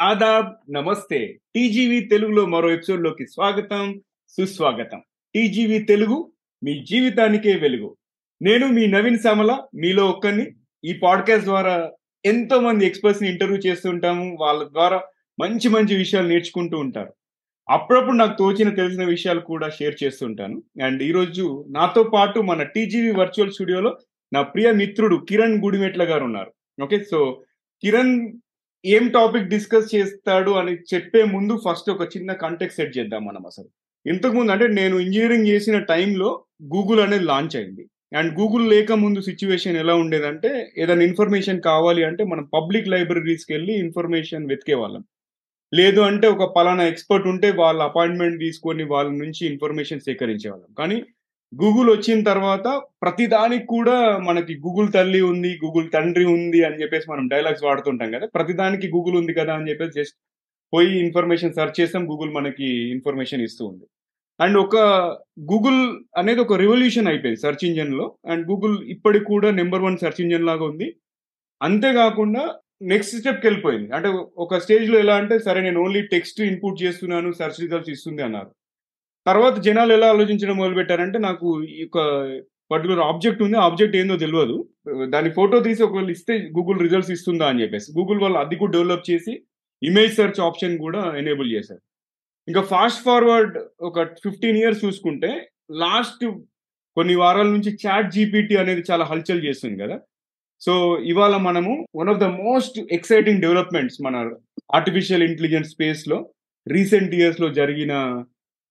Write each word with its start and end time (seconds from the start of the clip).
ఆదాబ్ 0.00 0.74
నమస్తే. 0.74 1.38
టీజీవీ 1.54 2.00
తెలుగులో 2.00 2.46
మరో 2.46 2.70
ఎపిసోడ్లోకి 2.70 3.26
స్వాగతం 3.26 4.02
సుస్వాగతం. 4.28 5.02
టీజీవీ 5.34 5.78
తెలుగు 5.78 6.32
మీ 6.64 6.84
జీవితానికే 6.84 7.54
వెలుగు. 7.54 7.96
నేను 8.42 8.66
మీ 8.66 8.86
నవీన్ 8.86 9.18
సమల 9.18 9.62
మీలో 9.74 10.06
ఒక్కరిని 10.06 10.46
ఈ 10.84 10.92
పాడ్కాస్ట్ 10.92 11.44
ద్వారా 11.44 11.92
ఎంతో 12.24 12.60
మంది 12.60 12.86
ఎక్స్పర్ట్స్ని 12.86 13.30
ఇంటర్వ్యూ 13.30 13.58
చేస్తుంటాము 13.58 14.36
వాళ్ళ 14.40 14.64
ద్వారా 14.64 15.02
మంచి 15.40 15.68
మంచి 15.68 15.96
విషయాలు 15.96 16.28
నేర్చుకుంటూ 16.28 16.78
ఉంటారు. 16.78 17.12
అప్పుడప్పుడు 17.68 18.16
నాకు 18.16 18.38
తోచిన 18.38 18.70
తెలిసిన 18.70 19.04
విషయాలు 19.04 19.40
కూడా 19.40 19.70
షేర్ 19.70 19.94
చేస్తుంటాను 20.04 20.62
అండ్ 20.84 21.02
ఈరోజు 21.02 21.64
నాతో 21.70 22.02
పాటు 22.02 22.40
మన 22.40 22.62
టీజీవీ 22.62 23.10
వర్చువల్ 23.10 23.52
స్టూడియోలో 23.52 23.98
నా 24.32 24.42
ప్రియ 24.42 24.72
మిత్రుడు 24.72 25.26
కిరణ్ 25.28 25.62
గుడిమెట్ల 25.62 26.04
గారు 26.04 26.24
ఉన్నారు. 26.24 26.52
ఓకే 26.82 27.04
సో 27.10 27.42
కిరణ్ 27.82 28.40
ఏం 28.94 29.08
టాపిక్ 29.08 29.48
డిస్కస్ 29.48 29.94
చేస్తాడు 29.94 30.50
అని 30.50 30.72
చెప్పే 30.94 31.22
ముందు 31.24 31.54
ఫస్ట్ 31.66 31.90
ఒక 31.90 32.04
చిన్న 32.16 32.32
కంటెక్ట్ 32.32 32.76
సెట్ 32.76 32.98
చేద్దాం 32.98 33.22
మనం 33.26 33.42
అసలు. 33.46 33.68
ఇంతకుముందు 34.06 34.52
అంటే 34.52 34.66
నేను 34.68 34.96
ఇంజనీరింగ్ 34.98 35.46
చేసిన 35.46 35.78
టైంలో 35.78 36.28
గూగుల్ 36.74 37.00
అనేది 37.00 37.24
లాంచ్ 37.24 37.56
అయింది. 37.56 37.84
అండ్ 38.16 38.30
గూగుల్ 38.40 38.66
లేక 38.70 38.92
ముందు 38.92 39.20
సిచ్యువేషన్ 39.20 39.76
ఎలా 39.76 39.94
ఉండేదంటే 39.94 40.50
ఏదైనా 40.78 41.02
ఇన్ఫర్మేషన్ 41.02 41.60
కావాలి 41.62 42.04
అంటే 42.04 42.24
మనం 42.24 42.44
పబ్లిక్ 42.54 42.88
లైబ్రరీస్కి 42.88 43.52
వెళ్ళి 43.54 43.74
ఇన్ఫర్మేషన్ 43.78 44.46
వెతికే 44.46 44.74
వాళ్ళం. 44.74 45.04
లేదు 45.72 46.00
అంటే 46.00 46.26
ఒక 46.28 46.44
పలానా 46.56 46.84
ఎక్స్పర్ట్ 46.84 47.26
ఉంటే 47.26 47.50
వాళ్ళ 47.50 47.82
అపాయింట్మెంట్ 47.82 48.40
తీసుకొని 48.40 48.84
వాళ్ళ 48.84 49.10
నుంచి 49.10 49.42
ఇన్ఫర్మేషన్ 49.52 50.00
సేకరించే 50.00 50.50
వాళ్ళం. 50.50 50.70
కానీ 50.78 50.98
గూగుల్ 51.52 51.88
వచ్చిన 51.90 52.18
తర్వాత 52.28 52.68
ప్రతిదానికి 53.02 53.66
కూడా 53.74 53.96
మనకి 54.28 54.54
గూగుల్ 54.64 54.88
తల్లి 54.96 55.20
ఉంది 55.32 55.50
గూగుల్ 55.64 55.86
తండ్రి 55.94 56.24
ఉంది 56.36 56.60
అని 56.68 56.80
చెప్పేసి 56.82 57.06
మనం 57.12 57.24
డైలాగ్స్ 57.32 57.64
వాడుతుంటాం 57.66 58.10
కదా. 58.16 58.26
ప్రతిదానికి 58.36 58.86
గూగుల్ 58.94 59.16
ఉంది 59.20 59.34
కదా 59.40 59.52
అని 59.58 59.68
చెప్పేసి 59.70 59.94
జస్ట్ 60.00 60.16
పోయి 60.72 60.92
ఇన్ఫర్మేషన్ 61.04 61.56
సెర్చ్ 61.58 61.80
చేస్తాం 61.80 62.04
గూగుల్ 62.10 62.32
మనకి 62.38 62.68
ఇన్ఫర్మేషన్ 62.96 63.44
ఇస్తూ 63.48 63.62
ఉంది. 63.70 63.86
అండ్ 64.40 64.56
ఒక 64.64 64.76
గూగుల్ 65.50 65.80
అనేది 66.20 66.40
ఒక 66.46 66.56
రెవల్యూషన్ 66.64 67.08
అయిపోయింది 67.12 67.40
సెర్చ్ 67.44 67.64
ఇంజన్లో 67.68 68.06
అండ్ 68.32 68.42
గూగుల్ 68.50 68.76
ఇప్పటికి 68.94 69.26
కూడా 69.32 69.50
నెంబర్ 69.60 69.84
వన్ 69.86 69.98
సెర్చ్ 70.02 70.20
ఇంజన్ 70.24 70.48
లాగా 70.50 70.64
ఉంది. 70.70 70.88
అంతేకాకుండా 71.60 72.42
నెక్స్ట్ 72.92 73.16
స్టెప్కి 73.20 73.46
వెళ్ళిపోయింది. 73.48 73.88
అంటే 73.96 74.08
ఒక 74.44 74.58
స్టేజ్లో 74.64 74.96
ఎలా 75.04 75.14
అంటే 75.20 75.38
సరే 75.46 75.60
నేను 75.66 75.78
ఓన్లీ 75.84 76.02
టెక్స్ట్ 76.14 76.40
ఇన్పుట్ 76.50 76.82
చేస్తున్నాను 76.84 77.28
సెర్చ్ 77.40 77.60
రిజల్ట్స్ 77.64 77.92
ఇస్తుంది 77.94 78.22
అన్నారు. 78.28 78.50
తర్వాత 79.26 79.56
జనాలు 79.66 79.92
ఎలా 79.96 80.08
ఆలోచించడం 80.14 80.56
మొదలుపెట్టారంటే 80.60 81.18
నాకు 81.18 81.46
నాకు 81.46 81.48
ఒక 81.86 81.98
పర్టికులర్ 82.72 83.02
ఆబ్జెక్ట్ 83.08 83.42
ఉంది. 83.46 83.56
ఆబ్జెక్ట్ 83.66 83.96
ఏందో 84.00 84.14
తెలియదు 84.22 84.56
దాని 85.14 85.30
ఫోటో 85.38 85.56
తీసి 85.66 85.80
ఒకవేళ 85.86 86.10
ఇస్తే 86.16 86.34
గూగుల్ 86.56 86.78
రిజల్ట్స్ 86.84 87.12
ఇస్తుందా 87.16 87.46
అని 87.50 87.62
చెప్పేసి. 87.62 87.88
గూగుల్ 87.98 88.20
వాళ్ళు 88.22 88.38
అది 88.42 88.56
కూడా 88.60 88.72
డెవలప్ 88.76 89.04
చేసి 89.10 89.32
ఇమేజ్ 89.82 90.12
సెర్చ్ 90.18 90.40
ఆప్షన్ 90.48 90.74
కూడా 90.84 91.00
ఎనేబుల్ 91.20 91.48
చేశారు. 91.54 91.82
ఇంకా 92.48 92.62
ఫాస్ట్ 92.72 93.02
ఫార్వర్డ్ 93.06 93.56
ఒక 93.88 94.04
ఫిఫ్టీన్ 94.24 94.58
ఇయర్స్ 94.62 94.84
చూసుకుంటే 94.84 95.30
లాస్ట్ 95.84 96.24
కొన్ని 96.96 97.14
వారాల 97.22 97.48
నుంచి 97.54 97.70
చాట్ 97.84 98.12
జీపీటీ 98.16 98.54
అనేది 98.62 98.82
చాలా 98.90 99.04
హల్చల్ 99.10 99.44
చేస్తుంది 99.46 99.76
కదా. 99.82 99.96
సో 100.62 100.72
ఇవాళ 101.12 101.34
మనము 101.48 101.72
one 102.00 102.10
of 102.12 102.20
the 102.24 102.28
most 102.44 102.78
exciting 102.96 103.42
developments 103.44 103.98
మన 104.06 104.16
ఆర్టిఫిషియల్ 104.74 105.26
ఇంటెలిజెన్స్ 105.28 105.72
స్పేస్లో 105.74 106.18
రీసెంట్ 106.66 107.12
ఇయర్స్లో 107.18 107.48
జరిగిన 107.58 107.92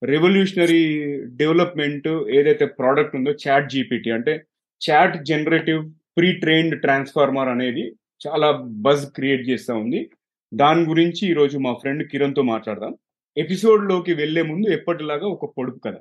రెవల్యూషనరీ 0.03 1.15
డెవలప్మెంట్ 1.27 2.07
ఏదైతే 2.29 2.65
ప్రోడక్ట్ 2.65 3.15
ఉందో 3.15 3.31
చాట్ 3.47 3.69
జీపీటీ 3.69 4.09
అంటే 4.11 4.43
chat 4.89 5.25
generative 5.25 5.91
pre 6.17 6.33
trained 6.33 6.81
transformer 6.81 7.49
అనేది 7.49 7.95
చాలా 8.27 8.51
బజ్ 8.67 9.05
క్రియేట్ 9.05 9.49
చేస్తూ 9.49 9.75
ఉంది. 9.77 10.09
దాని 10.53 10.85
గురించి 10.85 11.29
ఈరోజు 11.29 11.57
మా 11.57 11.73
ఫ్రెండ్ 11.73 12.07
కిరణ్తో 12.07 12.41
మాట్లాడదాం. 12.41 12.95
ఎపిసోడ్లోకి 13.37 14.13
వెళ్ళే 14.13 14.41
ముందు 14.41 14.69
ఎప్పటిలాగా 14.69 15.27
ఒక 15.27 15.53
పొడుపు 15.57 15.79
కదా 15.79 15.99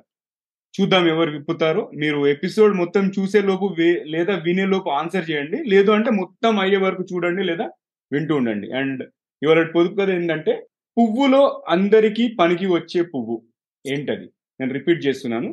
చూద్దాం 0.81 1.07
ఎవరు 1.07 1.31
విప్పుతారో. 1.31 1.91
మీరు 1.95 2.27
ఎపిసోడ్ 2.27 2.73
మొత్తం 2.73 3.11
చూసే 3.19 3.41
లోపు 3.41 3.75
లేదా 4.05 4.35
వినే 4.45 4.65
లోపు 4.65 4.89
ఆన్సర్ 4.89 5.31
చేయండి. 5.31 5.63
లేదు 5.63 5.91
అంటే 5.91 6.09
మొత్తం 6.09 6.59
అయ్యే 6.59 6.77
వరకు 6.77 7.03
చూడండి 7.13 7.43
లేదా 7.43 7.69
వింటూ 8.11 8.35
ఉండండి. 8.35 8.71
అండ్ 8.71 9.03
ఇవాళ 9.43 9.63
పొదుపు 9.63 9.95
కథ 9.95 10.09
ఏంటంటే 10.09 10.67
పువ్వులో 10.97 11.63
అందరికీ 11.69 12.35
పనికి 12.39 12.65
వచ్చే 12.65 13.01
పువ్వు. 13.01 13.43
ఏంటది? 13.85 14.27
నేను 14.59 14.71
రిపీట్ 14.73 15.05
చేస్తున్నాను. 15.07 15.49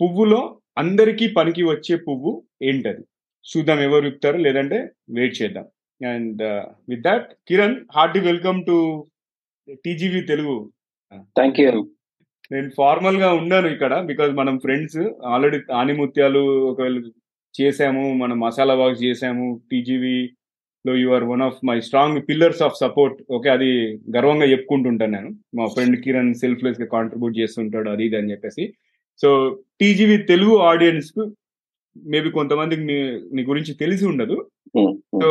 పువ్వులో 0.00 0.40
అందరికీ 0.78 1.26
పనికి 1.38 1.62
వచ్చే 1.62 1.94
పువ్వు 2.06 2.32
ఏంటది? 2.62 3.02
చూద్దాం 3.46 3.80
ఎవరు 3.80 4.04
విప్తారో 4.08 4.38
లేదంటే 4.38 4.78
వెయిట్ 5.10 5.36
చేద్దాం. 5.42 5.66
And 6.00 6.42
with 6.88 7.04
that 7.08 7.26
Kiran 7.48 7.78
hearty 7.96 8.20
welcome 8.20 8.60
to 8.64 8.76
TGV 9.84 10.20
Telugu 10.22 10.56
thank 11.36 11.60
you 11.60 11.70
నేను 12.50 12.68
ఫార్మల్గా 12.70 13.28
ఉన్నాను 13.32 13.68
ఇక్కడ 13.68 13.94
బికాజ్ 14.00 14.32
మనం 14.34 14.54
ఫ్రెండ్స్ 14.58 15.00
ఆల్రెడీ 15.24 15.58
ఆనిముత్యాలు 15.72 16.42
ఒకవేళ 16.70 16.96
చేసాము 17.54 18.02
మనం 18.12 18.36
మసాలా 18.40 18.74
బాక్స్ 18.74 19.04
చేసాము 19.04 19.46
టీజీవీ 19.70 20.16
లో 20.84 20.92
you 21.02 21.08
are 21.16 21.26
one 21.32 21.42
of 21.46 21.58
my 21.70 21.76
strong 21.86 22.18
pillars 22.28 22.62
of 22.66 22.78
support 22.82 23.18
okay 23.36 23.48
అది 23.56 23.70
గర్వంగా 24.16 24.46
చెప్పుకుంటుంటాను 24.52 25.14
నేను. 25.16 25.30
మా 25.58 25.66
ఫ్రెండ్ 25.74 25.96
కిరణ్ 26.04 26.32
సెల్ఫ్ 26.42 26.64
లెస్గా 26.66 26.88
కాంట్రిబ్యూట్ 26.96 27.40
చేస్తుంటాడు 27.40 27.90
అది 27.94 28.04
ఇది 28.08 28.18
అని 28.20 28.32
చెప్పేసి. 28.34 28.64
సో 29.22 29.28
టీజీవీ 29.80 30.18
తెలుగు 30.32 30.56
ఆడియన్స్కు 30.72 31.22
మేబీ 31.96 32.28
కొంతమందికి 32.38 32.84
నీ 32.90 32.98
నీ 33.36 33.42
గురించి 33.50 33.72
తెలిసి 33.82 34.04
ఉండదు. 34.12 34.36
సో 35.22 35.28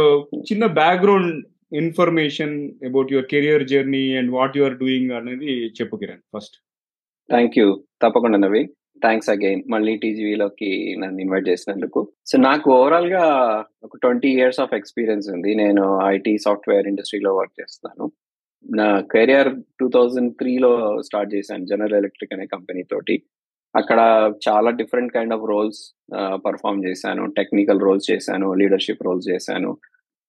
చిన్న 0.49 0.65
background 0.81 1.31
information 1.81 2.55
about 2.89 3.11
your 3.13 3.29
career 3.33 3.63
journey 3.71 4.03
and 4.19 4.31
what 4.37 4.57
you 4.57 4.63
are 4.67 4.77
doing 4.83 5.11
అనేది 5.19 5.51
చెప్పు 5.77 5.99
కిరణ్ 6.01 6.23
ఫస్ట్ 6.35 6.57
థ్యాంక్ 7.29 7.57
యూ 7.59 7.67
తప్పకుండా 8.03 8.37
నవీన్. 8.45 8.69
థ్యాంక్స్ 9.03 9.29
అగైన్ 9.33 9.61
మళ్ళీ 9.73 9.93
టీజీవీలోకి 10.03 10.71
నన్ను 11.01 11.19
ఇన్వైట్ 11.23 11.49
చేసినందుకు. 11.49 12.01
సో 12.25 12.35
నాకు 12.47 12.67
ఓవరాల్గా 12.77 13.23
ఒక 13.83 13.97
ట్వంటీ 14.03 14.31
ఇయర్స్ 14.37 14.59
ఆఫ్ 14.59 14.73
ఎక్స్పీరియన్స్ 14.79 15.27
ఉంది. 15.35 15.51
నేను 15.55 15.83
ఐటీ 16.05 16.33
సాఫ్ట్వేర్ 16.45 16.89
ఇండస్ట్రీలో 16.91 17.31
వర్క్ 17.37 17.59
చేస్తున్నాను. 17.61 18.07
నా 18.65 18.87
కెరియర్ 19.13 19.49
టూ 19.79 19.87
థౌజండ్ 19.89 20.31
త్రీలో 20.39 20.71
స్టార్ట్ 21.07 21.33
చేశాను 21.35 21.65
జనరల్ 21.65 21.99
ఎలక్ట్రిక్ 22.01 22.33
అనే 22.33 22.45
కంపెనీ 22.55 22.83
తోటి. 22.83 23.15
అక్కడ 23.75 23.99
చాలా 24.47 24.69
different 24.79 25.13
kind 25.13 25.33
of 25.33 25.45
roles 25.51 25.81
perform 26.45 26.83
చేశాను. 26.87 27.23
టెక్నికల్ 27.39 27.83
రోల్స్ 27.87 28.07
చేశాను 28.11 28.47
లీడర్షిప్ 28.61 29.05
రోల్స్ 29.07 29.29
చేశాను. 29.31 29.71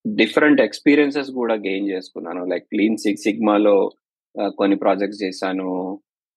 డిఫరెంట్ 0.04 0.60
ఎక్స్పీరియన్సెస్ 0.60 1.30
కూడా 1.30 1.54
గెయిన్ 1.66 1.88
చేసుకున్నాను. 1.88 2.42
లైక్ 2.52 2.66
క్లీన్ 2.72 3.02
సిక్స్ 3.04 3.26
సిగ్మాలో 3.28 3.76
కొన్ని 4.58 4.76
ప్రాజెక్ట్స్ 4.76 5.22
చేశాను. 5.22 5.68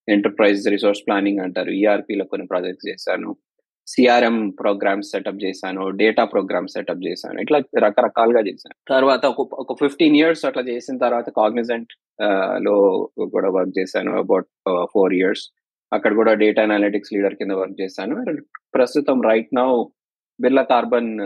ఎంటర్ప్రైజ్ 0.09 0.69
రిసోర్స్ 0.69 1.01
ప్లానింగ్ 1.07 1.39
అంటారు. 1.39 1.69
ఈఆర్పీలో 1.69 2.25
కొన్ని 2.25 2.47
ప్రాజెక్ట్స్ 2.47 2.89
చేశాను. 2.89 3.35
సిఆర్ఎం 3.87 4.49
ప్రోగ్రామ్స్ 4.49 5.11
సెటప్ 5.11 5.43
చేశాను. 5.43 5.89
డేటా 5.89 6.25
ప్రోగ్రామ్స్ 6.25 6.73
సెటప్ 6.73 7.05
చేశాను. 7.07 7.41
ఇట్లా 7.41 7.61
రకరకాలుగా 7.79 8.39
చేశాను. 8.39 8.75
తర్వాత 8.89 9.25
ఒక 9.25 9.53
ఒక 9.53 9.79
ఫిఫ్టీన్ 9.79 10.15
ఇయర్స్ 10.15 10.45
అట్లా 10.45 10.63
చేసిన 10.63 10.97
తర్వాత 10.97 11.29
కాగ్నిజెంట్లో 11.29 13.09
కూడా 13.25 13.49
వర్క్ 13.49 13.79
చేశాను. 13.79 14.17
About 14.17 14.47
four 14.93 15.13
years. 15.13 15.51
అక్కడ 15.93 16.13
కూడా 16.13 16.33
డేటా 16.33 16.63
అనాలిటిక్స్ 16.63 17.13
లీడర్ 17.13 17.35
కింద 17.35 17.51
వర్క్ 17.51 17.81
చేశాను. 17.81 18.15
ప్రస్తుతం 18.73 19.21
రైట్ 19.21 19.55
నౌ 19.55 19.85
బిర్లా 20.41 20.61
కార్బన్ 20.61 21.17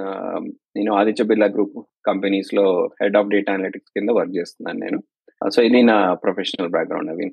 నేను 0.78 0.94
ఆదిత్య 0.94 1.24
బిర్లా 1.24 1.46
గ్రూప్ 1.46 1.86
కంపెనీస్లో 2.06 2.90
హెడ్ 3.02 3.18
ఆఫ్ 3.18 3.28
డేటా 3.28 3.54
అనాలిటిక్స్ 3.54 3.90
కింద 3.90 4.10
వర్క్ 4.10 4.38
చేస్తున్నాను 4.38 4.80
నేను. 4.80 5.04
సో 5.50 5.62
ఇది 5.62 5.84
నా 5.84 6.14
ప్రొఫెషనల్ 6.14 6.70
బ్యాక్గ్రౌండ్ 6.70 7.12
అవి. 7.12 7.28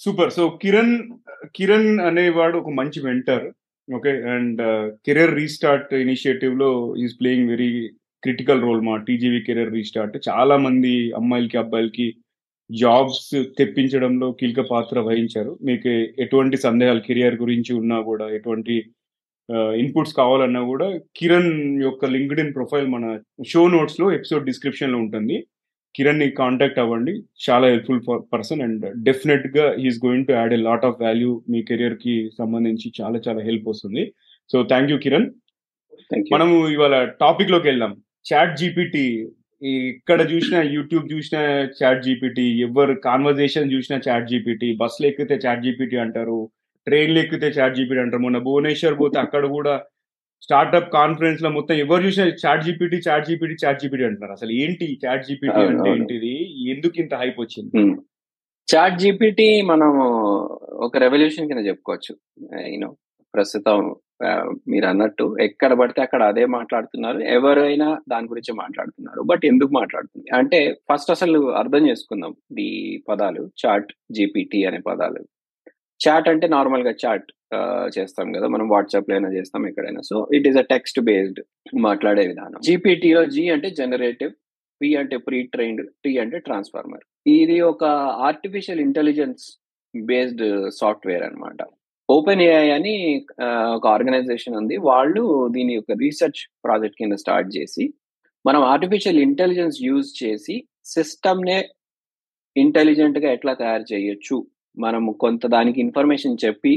సూపర్ 0.00 0.32
సో 0.36 0.44
కిరణ్ 0.62 0.96
కిరణ్ 1.56 1.92
అనేవాడు 2.08 2.56
ఒక 2.62 2.72
మంచి 2.80 2.98
mentor 3.06 3.46
okay 3.88 4.12
and 4.34 4.60
career 5.06 5.34
restart 5.40 5.92
ఇనిషియేటివ్లో 6.04 6.70
is 7.04 7.16
playing 7.20 7.50
very 7.50 7.70
critical 8.22 8.62
role 8.66 8.82
మా 8.88 8.94
టీజీవీ 9.08 9.40
కెరీర్ 9.48 9.74
రీస్టార్ట్ 9.78 10.16
చాలా 10.28 10.54
మంది 10.66 10.94
అమ్మాయిలకి 11.20 11.58
అబ్బాయిలకి 11.62 12.06
జాబ్స్ 12.70 13.26
తెప్పించడంలో 13.58 14.28
కీలక 14.38 14.62
పాత్ర 14.70 15.00
వహించారు. 15.08 15.52
మీకు 15.68 15.90
ఎటువంటి 16.24 16.56
సందేహాలు 16.66 17.02
కెరియర్ 17.08 17.36
గురించి 17.42 17.72
ఉన్నా 17.80 17.98
కూడా 18.10 18.28
ఎటువంటి 18.38 18.76
uh, 19.48 19.72
ఇన్పుట్స్ 19.82 20.14
కావాలన్నా 20.20 20.60
కూడా 20.70 20.86
కిరణ్ 21.18 21.52
యొక్క 21.86 22.04
లింక్డ్ 22.14 22.40
ఇన్ 22.44 22.54
ప్రొఫైల్ 22.56 22.88
మన 22.94 23.04
షో 23.50 23.62
నోట్స్లో 23.74 24.06
ఎపిసోడ్ 24.18 24.48
డిస్క్రిప్షన్లో 24.50 24.98
ఉంటుంది. 25.04 25.36
కిరణ్ని 25.96 26.28
కాంటాక్ట్ 26.40 26.80
అవ్వండి. 26.82 27.14
చాలా 27.46 27.66
హెల్ప్ఫుల్ 27.72 28.02
పర్సన్ 28.32 28.62
అండ్ 28.66 28.84
డెఫినెట్గా 29.08 29.64
he is 29.80 30.00
going 30.04 30.26
to 30.28 30.34
add 30.38 30.54
a 30.58 30.60
lot 30.68 30.86
of 30.88 31.00
value 31.06 31.30
మీ 31.52 31.60
కెరియర్కి 31.70 32.14
సంబంధించి 32.38 32.88
చాలా 33.00 33.20
చాలా 33.26 33.42
హెల్ప్ 33.48 33.68
వస్తుంది. 33.72 34.04
సో 34.50 34.56
థ్యాంక్ 34.72 34.92
యూ 34.92 34.98
కిరణ్ 35.06 35.28
మనము 36.34 36.56
ఇవాళ 36.74 36.96
టాపిక్లోకి 37.22 37.66
వెళ్దాం. 37.70 37.92
చాట్ 38.30 38.54
జీపీటీ 38.60 39.06
ఇక్కడ 39.62 40.20
చూసినా 40.32 40.58
యూట్యూబ్ 40.74 41.04
చూసినా 41.12 41.40
చాట్ 41.78 42.02
జీపీటీ 42.06 42.44
ఎవరు 42.66 42.94
కాన్వర్జేషన్ 43.08 43.72
చూసినా 43.74 43.96
చాట్ 44.06 44.28
జీపీటీ 44.32 44.68
బస్సులు 44.82 45.06
ఎక్కితే 45.10 45.36
చాట్ 45.44 45.62
జీపీటీ 45.66 45.96
అంటారు 46.04 46.38
ట్రైన్లు 46.86 47.18
ఎక్కితే 47.22 47.48
చాట్ 47.56 47.76
జీపీటీ 47.78 48.00
అంటారు. 48.02 48.22
మొన్న 48.26 48.38
భువనేశ్వర్ 48.48 48.98
పోతే 49.02 49.18
అక్కడ 49.24 49.44
కూడా 49.56 49.74
స్టార్ట్అప్ 50.42 50.92
కాన్ఫరెన్స్లో 50.92 51.50
మొత్తం 51.50 51.74
ఎవరు 51.74 52.02
చూసినా 52.02 52.26
chat 52.26 52.64
GPT 52.64 52.96
chat 52.96 53.26
GPT 53.28 53.66
chat 53.66 53.80
GPT 53.80 54.04
అంటున్నారు. 54.04 54.32
అసలు 54.32 54.50
ఏంటి 54.50 54.98
చాట్ 55.06 55.26
జీపీటీ 55.26 55.60
అంటే. 55.60 55.90
ఏంటిది? 55.90 56.68
ఎందుకు 56.70 57.00
ఇంత 57.00 57.14
హైప్ 57.14 57.40
వచ్చింది? 57.40 58.00
చాట్ 58.74 58.98
జీపీటీ 58.98 59.62
మనము 59.62 60.02
ఒక 60.72 60.96
రెవల్యూషన్ 60.96 61.48
కింద 61.48 61.66
చెప్పుకోవచ్చు. 61.66 62.16
యూనో 62.60 62.96
ప్రస్తుతం 63.34 63.96
మీరు 64.68 64.86
అన్నట్టు 64.86 65.36
ఎక్కడ 65.40 65.72
పడితే 65.72 66.02
అక్కడ 66.02 66.22
అదే 66.22 66.46
మాట్లాడుతున్నారు. 66.46 67.18
ఎవరైనా 67.18 67.98
దాని 68.08 68.28
గురించి 68.28 68.54
మాట్లాడుతున్నారు. 68.54 69.22
బట్ 69.22 69.46
ఎందుకు 69.46 69.70
మాట్లాడుతుంది? 69.72 70.36
అంటే 70.36 70.76
ఫస్ట్ 70.92 71.10
అసలు 71.10 71.54
అర్థం 71.54 71.88
చేసుకుందాం. 71.88 72.58
ఈ 72.58 73.02
పదాలు 73.08 73.50
చాట్ 73.66 73.92
జీపీటీ 74.12 74.64
అనే 74.64 74.78
పదాలు. 74.78 75.24
చాట్ 76.08 76.28
అంటే 76.28 76.48
నార్మల్గా 76.48 76.94
చాట్. 77.06 77.32
చేస్తాం 77.96 78.32
కదా. 78.32 78.46
మనం 78.46 78.66
వాట్సాప్లో 78.68 79.14
అయినా 79.14 79.30
చేస్తాం 79.34 79.62
ఎక్కడైనా. 79.68 80.00
So 80.00 80.16
it 80.34 80.46
is 80.48 80.56
a 80.56 80.64
text 80.72 81.00
based 81.00 81.40
మాట్లాడే 81.86 82.26
విధానం. 82.26 82.58
జీపీటీలో 82.60 83.22
జీ 83.24 83.44
అంటే 83.48 83.70
జనరేటివ్ 83.70 84.32
పి 84.80 84.88
అంటే 84.96 85.16
ప్రీ 85.16 85.38
ట్రైన్డ్ 85.54 85.82
టీ 86.04 86.18
అంటే 86.18 86.38
ట్రాన్స్ఫార్మర్ 86.38 87.04
ఇది 87.26 87.60
ఒక 87.60 87.84
ఆర్టిఫిషియల్ 88.28 88.80
ఇంటెలిజెన్స్ 88.80 89.44
బేస్డ్ 89.94 90.44
సాఫ్ట్వేర్ 90.80 91.22
అన్నమాట. 91.22 91.60
ఓపెన్ 92.08 92.40
ఏఐ 92.40 92.66
అని 92.70 92.94
ఒక 93.76 93.86
ఆర్గనైజేషన్ 93.86 94.56
ఉంది. 94.56 94.76
వాళ్ళు 94.76 95.48
దీని 95.54 95.72
యొక్క 95.74 95.92
రీసెర్చ్ 96.02 96.40
ప్రాజెక్ట్ 96.64 96.98
కింద 96.98 97.14
స్టార్ట్ 97.14 97.48
చేసి 97.56 97.84
మనం 98.46 98.60
ఆర్టిఫిషియల్ 98.62 99.18
ఇంటెలిజెన్స్ 99.18 99.78
యూజ్ 99.82 100.10
చేసి 100.22 100.56
సిస్టమ్ 100.84 101.42
నే 101.46 101.56
ఇంటెలిజెంట్ 102.56 103.18
ఎట్లా 103.18 103.54
తయారు 103.54 103.86
చేయొచ్చు? 103.92 104.36
మనము 104.78 105.12
కొంత 105.12 105.46
దానికి 105.46 105.80
ఇన్ఫర్మేషన్ 105.80 106.36
చెప్పి 106.44 106.74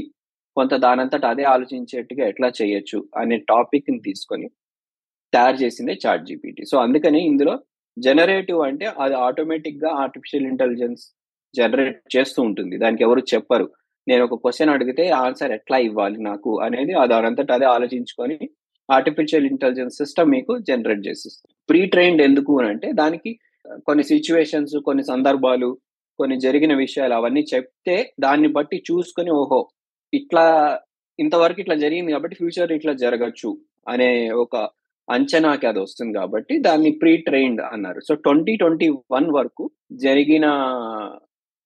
కొంత 0.60 0.74
దానంతట 0.86 1.26
అదే 1.26 1.46
ఆలోచించేట్టుగా 1.54 2.24
ఎట్లా 2.28 2.50
చేయొచ్చు 2.60 3.00
అనే 3.18 3.38
టాపిక్ని 3.52 4.00
తీసుకొని 4.00 4.48
తయారు 5.34 5.58
చేసిందే 5.64 5.96
చాట్ 6.04 6.24
జీపీటీ 6.26 6.64
సో 6.66 6.76
అందుకని 6.78 7.20
ఇందులో 7.32 7.54
జనరేటివ్ 7.98 8.60
అంటే 8.62 8.86
అది 9.00 9.16
ఆటోమేటిక్గా 9.28 9.90
ఆర్టిఫిషియల్ 10.04 10.48
ఇంటెలిజెన్స్ 10.52 11.04
జనరేట్ 11.56 12.00
చేస్తూ 12.16 12.40
ఉంటుంది. 12.44 12.76
దానికి 12.78 13.04
ఎవరు 13.04 13.22
చెప్పరు. 13.34 13.66
నేను 14.08 14.22
ఒక 14.24 14.36
క్వశ్చన్ 14.44 14.72
అడిగితే 14.76 15.04
ఆన్సర్ 15.24 15.52
ఎట్లా 15.52 15.78
ఇవ్వాలి 15.88 16.18
నాకు 16.22 16.52
అనేది 16.66 16.94
దానంతట 17.14 17.52
అదే 17.52 17.68
ఆలోచించుకొని 17.76 18.38
ఆర్టిఫిషియల్ 18.90 19.48
ఇంటెలిజెన్స్ 19.52 19.98
సిస్టమ్ 19.98 20.32
మీకు 20.36 20.54
జనరేట్ 20.70 21.04
చేసిస్తుంది. 21.08 21.54
ప్రీ 21.70 21.82
ట్రైన్డ్ 21.94 22.22
ఎందుకు 22.22 22.54
అని 22.60 22.70
అంటే 22.74 22.88
దానికి 22.94 23.32
కొన్ని 23.88 24.04
సిచ్యువేషన్స్ 24.04 24.76
కొన్ని 24.88 25.04
సందర్భాలు 25.04 25.70
కొన్ని 26.20 26.38
జరిగిన 26.46 26.74
విషయాలు 26.76 27.14
అవన్నీ 27.14 27.44
చెప్తే 27.54 27.98
దాన్ని 28.20 28.50
బట్టి 28.56 28.78
చూసుకొని 28.90 29.32
ఓహో 29.32 29.60
ఇట్లా 30.14 30.46
ఇంతవరకు 31.20 31.60
ఇట్లా 31.62 31.76
జరిగింది 31.76 32.12
కాబట్టి 32.12 32.36
ఫ్యూచర్ 32.36 32.72
ఇట్లా 32.72 32.94
జరగచ్చు 32.94 33.50
అనే 33.88 34.30
ఒక 34.44 34.56
అంచనాకి 35.08 35.66
అది 35.68 35.80
వస్తుంది 35.80 36.14
కాబట్టి 36.18 36.60
దాన్ని 36.60 36.92
ప్రీ 36.92 37.18
ట్రైన్డ్ 37.18 37.62
అన్నారు. 37.62 38.00
సో 38.08 38.16
ట్వంటీ 38.16 38.54
ట్వంటీ 38.56 38.88
వన్ 39.12 39.30
వరకు 39.38 39.64
జరిగిన 40.06 40.46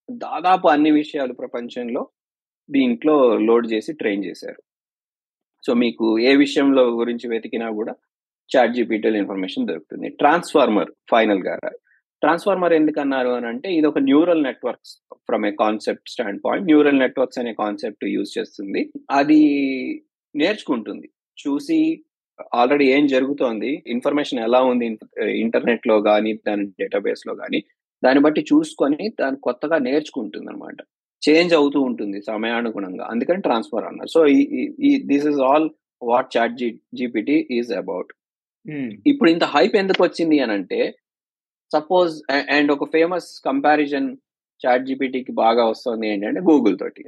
దాదాపు 0.10 0.68
అన్ని 0.68 0.92
విషయాలు 0.92 1.34
ప్రపంచంలో 1.34 2.04
దీంట్లో 2.70 3.16
లోడ్ 3.38 3.68
చేసి 3.74 3.94
ట్రైన్ 3.94 4.26
చేశారు. 4.26 4.62
సో 5.66 5.74
మీకు 5.74 6.20
ఏ 6.20 6.36
విషయంలో 6.36 6.84
గురించి 7.00 7.26
వెతికినా 7.30 7.68
కూడా 7.72 7.94
చాట్ 8.52 8.74
జీపీటీలో 8.74 9.18
ఇన్ఫర్మేషన్ 9.18 9.68
దొరుకుతుంది. 9.68 10.10
ట్రాన్స్ఫార్మర్ 10.10 10.90
ఫైనల్గా 11.12 11.56
ట్రాన్స్ఫార్మర్ 12.24 12.74
ఎందుకు 12.80 13.00
అన్నారు 13.04 13.32
అని 13.38 13.48
అంటే 13.52 13.68
ఇది 13.78 13.88
ఒక 13.92 14.00
neural 14.10 14.44
networks 14.48 14.94
from 15.28 15.46
a 15.50 15.52
concept 15.64 16.12
stand 16.14 16.40
point 16.46 16.68
neural 16.72 17.02
networks 17.04 17.40
అనే 17.42 17.54
కాన్సెప్ట్ 17.64 18.06
యూజ్ 18.16 18.32
చేస్తుంది. 18.38 18.82
అది 19.20 19.42
నేర్చుకుంటుంది. 20.36 21.08
చూసి 21.38 21.80
ఆల్రెడీ 22.60 22.86
ఏం 22.96 23.04
జరుగుతోంది? 23.14 23.72
ఇన్ఫర్మేషన్ 23.96 24.42
ఎలా 24.48 24.60
ఉంది 24.72 24.86
ఇంటర్నెట్లో 25.44 25.96
కానీ 26.10 26.32
దాని 26.48 26.66
డేటాబేస్లో 26.82 27.34
కానీ 27.42 27.60
దాన్ని 28.04 28.22
బట్టి 28.26 28.42
చూసుకొని 28.52 29.04
దాన్ని 29.20 29.40
కొత్తగా 29.48 29.78
నేర్చుకుంటుంది 29.88 30.50
అనమాట 30.52 30.80
చేంజ్ 31.22 31.54
అవుతూ 31.60 31.80
ఉంటుంది 31.90 32.18
సమయానుగుణంగా. 32.32 33.06
అందుకని 33.14 33.42
ట్రాన్స్ఫర్ 33.48 33.86
అన్నారు. 33.90 34.10
So 34.16 34.22
this 35.12 35.28
is 35.32 35.40
all 35.50 35.68
what 36.12 36.30
chat 36.36 36.58
G 36.62 36.70
GPT 37.00 37.38
is 37.58 37.72
about 37.84 38.12
ఇప్పుడు 39.12 39.30
ఇంత 39.36 39.46
హైప్ 39.54 39.74
ఎందుకు 39.84 40.02
వచ్చింది 40.08 40.38
అని 40.44 40.54
అంటే 40.58 40.80
సపోజ్ 41.74 42.14
అండ్ 42.56 42.72
ఒక 42.72 42.86
ఫేమస్ 42.92 43.28
కంపారిజన్ 43.46 44.10
చాట్ 44.62 44.86
జీపీటీకి 44.86 45.32
బాగా 45.32 45.64
వస్తుంది 45.66 46.08
ఏంటంటే 46.08 46.40
గూగుల్ 46.40 46.76
తోటి. 46.80 47.04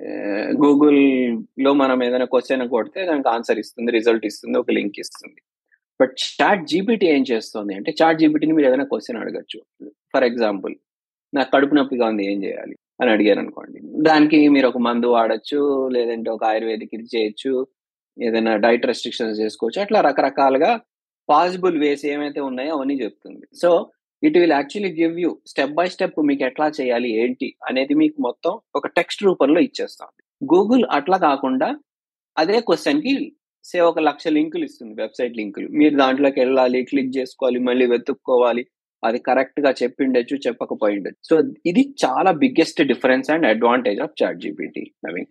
గూగుల్లో 0.65 1.73
మనం 1.73 2.03
ఏదైనా 2.03 2.25
క్వశ్చన్ 2.25 2.69
కొడితే 2.69 3.05
దానికి 3.05 3.29
ఆన్సర్ 3.29 3.59
ఇస్తుంది 3.59 3.91
రిజల్ట్ 3.91 4.25
ఇస్తుంది 4.25 4.57
ఒక 4.57 4.71
లింక్ 4.71 4.99
ఇస్తుంది. 4.99 5.39
బట్ 6.01 6.15
చాట్ 6.41 6.63
జీపీటీ 6.67 7.05
ఏం 7.05 7.23
చేస్తుంది 7.31 7.73
అంటే 7.73 7.91
చాట్ 8.01 8.19
జీపీటీని 8.19 8.53
మీరు 8.53 8.67
ఏదైనా 8.67 8.85
క్వశ్చన్ 8.85 9.19
అడగచ్చు. 9.19 9.59
ఫర్ 10.13 10.23
ఎగ్జాంపుల్ 10.23 10.75
నాకు 11.33 11.51
కడుపు 11.51 11.75
నొప్పిగా 11.75 12.07
ఉంది 12.07 12.23
ఏం 12.31 12.43
చేయాలి? 12.43 12.75
అని 13.01 13.09
అడిగారు 13.11 13.39
అనుకోండి. 13.39 13.79
దానికి 14.01 14.49
మీరు 14.49 14.67
ఒక 14.67 14.77
మందు 14.77 15.07
వాడచ్చు 15.07 15.61
లేదంటే 15.87 16.29
ఒక 16.29 16.43
ఆయుర్వేదిక్ 16.43 16.93
ఇది 16.93 17.07
చేయొచ్చు 17.15 17.53
ఏదైనా 18.17 18.51
డైట్ 18.55 18.85
రెస్ట్రిక్షన్స్ 18.85 19.39
చేసుకోవచ్చు 19.39 19.79
అట్లా 19.81 20.01
రకరకాలుగా 20.01 20.71
పాసిబుల్ 21.29 21.77
వేస్ 21.79 22.05
ఏమైతే 22.05 22.39
ఉన్నాయో 22.39 22.73
అవన్నీ 22.75 22.95
చెప్తుంది. 22.95 23.45
So 23.61 23.69
it 24.23 24.37
will 24.37 24.51
actually 24.51 24.91
give 24.99 25.15
you 25.19 25.31
step 25.47 25.73
by 25.73 25.87
step 25.87 26.19
మీకు 26.25 26.43
ఎట్లా 26.45 26.67
చేయాలి 26.77 27.09
ఏంటి 27.21 27.47
అనేది 27.67 27.93
మీకు 27.93 28.17
మొత్తం 28.21 28.53
ఒక 28.75 28.87
టెక్స్ట్ 28.95 29.23
రూపంలో 29.23 29.59
ఇచ్చేస్తాం 29.59 30.09
గూగుల్ 30.41 30.85
అట్లా 30.91 31.17
కాకుండా 31.25 31.69
అదే 32.37 32.57
క్వశ్చన్కి 32.61 33.13
సే 33.65 33.77
ఒక 33.81 33.99
లక్ష 33.99 34.27
లింకులు 34.27 34.63
ఇస్తుంది 34.63 34.93
వెబ్సైట్ 35.01 35.37
లింకులు. 35.37 35.67
మీరు 35.71 35.95
దాంట్లోకి 35.95 36.39
వెళ్ళాలి 36.39 36.79
క్లిక్ 36.83 37.13
చేసుకోవాలి 37.17 37.59
మళ్ళీ 37.59 37.85
వెతుక్కోవాలి 37.85 38.63
అది 39.03 39.19
కరెక్ట్గా 39.19 39.71
చెప్పిండొచ్చు 39.71 40.35
చెప్పకపోయి 40.45 40.97
ఉండొచ్చు 40.97 41.21
సో 41.29 41.35
ఇది 41.65 41.81
చాలా 42.03 42.31
biggest 42.41 42.81
difference 42.83 43.29
and 43.31 43.45
advantage 43.45 43.99
of 43.99 44.15
chat 44.21 44.39
GPT 44.41 44.83
Naveen 45.05 45.29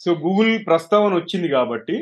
so 0.00 0.10
Google 0.24 0.52
ప్రస్తావన 0.66 1.12
వచ్చింది 1.14 1.48
కాబట్టి 1.48 1.96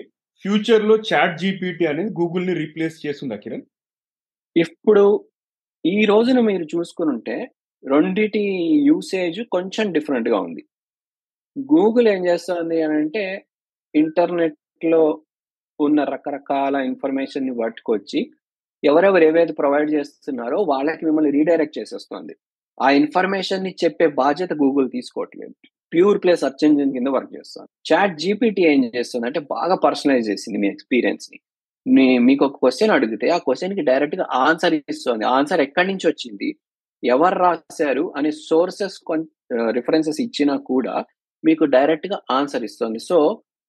ఫ్యూచర్లో 0.44 0.96
చాట్ 1.10 1.38
జీపీటీ 1.38 1.84
అనేది 1.86 2.10
గూగుల్ని 2.12 2.54
రీప్లేస్ 2.54 2.96
చేస్తుందా 3.06 3.36
కిరణ్ 3.36 3.64
ఇప్పుడు 4.56 5.04
ఈ 5.86 6.04
రోజున 6.04 6.40
మీరు 6.40 6.64
చూసుకుని 6.64 7.10
ఉంటే 7.10 7.50
రెండిటి 7.84 8.42
యూసేజ్ 8.88 9.40
కొంచెం 9.52 9.92
డిఫరెంట్గా 9.92 10.38
ఉంది. 10.40 10.62
గూగుల్ 11.72 12.08
ఏం 12.08 12.26
చేస్తుంది 12.26 12.82
అని 12.82 12.94
అంటే 12.94 13.24
ఇంటర్నెట్లో 13.94 15.20
ఉన్న 15.80 16.04
రకరకాల 16.04 16.76
ఇన్ఫర్మేషన్ని 16.76 17.54
పట్టుకొచ్చి 17.54 18.30
ఎవరెవరు 18.84 19.24
ఏవైతే 19.24 19.52
ప్రొవైడ్ 19.52 19.90
చేస్తున్నారో 19.90 20.58
వాళ్ళకి 20.62 21.04
మిమ్మల్ని 21.04 21.30
రీడైరెక్ట్ 21.30 21.78
చేసేస్తుంది. 21.78 22.34
ఆ 22.80 22.90
ఇన్ఫర్మేషన్ని 22.90 23.74
చెప్పే 23.84 24.06
బాధ్యత 24.06 24.52
గూగుల్ 24.52 24.90
తీసుకోవట్లేదు. 24.90 25.54
ప్యూర్ 25.92 26.22
ప్లే 26.22 26.36
సర్చ్ 26.36 26.64
ఇంజిన్ 26.64 26.92
కింద 26.92 27.08
వర్క్ 27.08 27.36
చేస్తాను 27.36 27.68
చాట్ 27.92 28.18
జీపీటీ 28.18 28.62
ఏం 28.62 28.90
చేస్తుంది 28.96 29.26
అంటే 29.26 29.40
బాగా 29.40 29.74
పర్సనలైజ్ 29.74 30.30
చేసింది 30.30 30.58
మీ 30.58 30.68
ఎక్స్పీరియన్స్ 30.68 31.30
మీ 31.86 32.18
మీకు 32.18 32.44
ఒక 32.44 32.56
క్వశ్చన్ 32.62 32.90
అడిగితే 32.90 33.26
ఆ 33.30 33.38
క్వశ్చన్కి 33.38 33.80
డైరెక్ట్గా 33.80 34.26
ఆన్సర్ 34.46 34.74
ఇస్తుంది. 34.74 35.24
ఆన్సర్ 35.24 35.60
ఎక్కడి 35.60 35.88
నుంచి 35.88 36.06
వచ్చింది? 36.08 36.48
ఎవరు 37.04 37.36
రాశారు? 37.38 38.14
అనే 38.16 38.30
సోర్సెస్ 38.48 38.98
రిఫరెన్సెస్ 39.70 40.20
ఇచ్చినా 40.20 40.56
కూడా 40.56 40.94
మీకు 41.44 41.64
డైరెక్ట్గా 41.64 42.18
ఆన్సర్ 42.30 42.64
ఇస్తుంది. 42.64 42.98
సో 42.98 43.18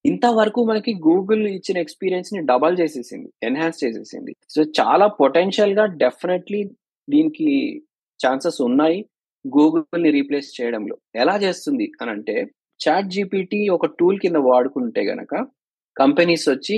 ఇంతవరకు 0.06 0.64
మనకి 0.64 0.92
గూగుల్ 1.08 1.48
ఇచ్చిన 1.48 1.78
ఎక్స్పీరియన్స్ని 1.78 2.42
డబల్ 2.46 2.76
చేసేసింది 2.80 3.30
ఎన్హాన్స్ 3.44 3.84
చేసేసింది. 3.84 4.36
సో 4.50 4.64
చాలా 4.80 5.08
పొటెన్షియల్గా 5.22 5.86
డెఫినెట్లీ 5.86 6.62
దీనికి 7.10 7.50
ఛాన్సెస్ 8.20 8.62
ఉన్నాయి 8.62 9.00
గూగుల్ని 9.46 10.10
రీప్లేస్ 10.12 10.62
చేయడంలో. 10.62 10.96
ఎలా 11.16 11.36
చేస్తుంది 11.38 11.92
అని 12.02 12.12
అంటే 12.12 12.36
చాట్ 12.80 13.10
జీపీటీ 13.10 13.70
ఒక 13.70 13.86
టూల్ 14.00 14.20
కింద 14.20 14.36
వాడుకుంటే 14.36 15.02
గనక 15.06 15.36
కంపెనీస్ 15.98 16.50
వచ్చి 16.50 16.78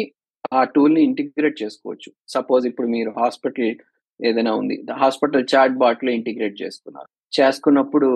ఆ 0.51 0.61
టూల్ని 0.75 1.01
ఇంటిగ్రేట్ 1.07 1.57
చేసుకోవచ్చు. 1.63 2.09
సపోజ్ 2.35 2.65
ఇప్పుడు 2.69 2.89
మీరు 2.95 3.11
హాస్పిటల్ 3.21 3.71
ఏదైనా 4.19 4.53
ఉంది 4.61 4.75
హాస్పిటల్ 5.03 5.43
చాట్ 5.53 5.75
బాట్లో 5.83 6.11
ఇంటిగ్రేట్ 6.19 6.55
చేసుకున్నారు 6.63 7.09
చేసుకున్నప్పుడు 7.33 8.09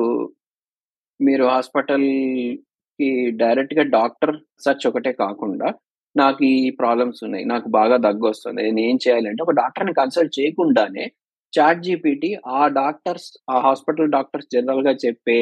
మీరు 1.20 1.44
హాస్పిటల్కి 1.54 3.10
డైరెక్ట్గా 3.42 3.84
డాక్టర్ 3.98 4.34
సర్చ్ 4.66 4.86
ఒకటే 4.90 5.12
కాకుండా 5.24 5.68
నాకు 6.16 6.42
ఈ 6.54 6.58
ప్రాబ్లమ్స్ 6.82 7.22
ఉన్నాయి 7.28 7.46
నాకు 7.54 7.68
బాగా 7.78 7.98
దగ్గు 8.08 8.26
వస్తుంది 8.32 8.62
నేను 8.68 8.82
ఏం 8.90 8.98
చేయాలంటే 9.06 9.42
ఒక 9.46 9.54
డాక్టర్ని 9.62 9.94
కన్సల్ట్ 10.02 10.38
చేయకుండానే 10.40 11.06
చాట్ 11.54 11.82
జీపీటీ 11.88 12.30
ఆ 12.58 12.62
డాక్టర్స్ 12.80 13.30
ఆ 13.54 13.58
హాస్పిటల్ 13.68 14.14
డాక్టర్స్ 14.18 14.52
జనరల్గా 14.56 14.94
చెప్పే 15.06 15.40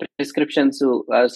ప్రిస్క్రిప్షన్స్ 0.00 0.82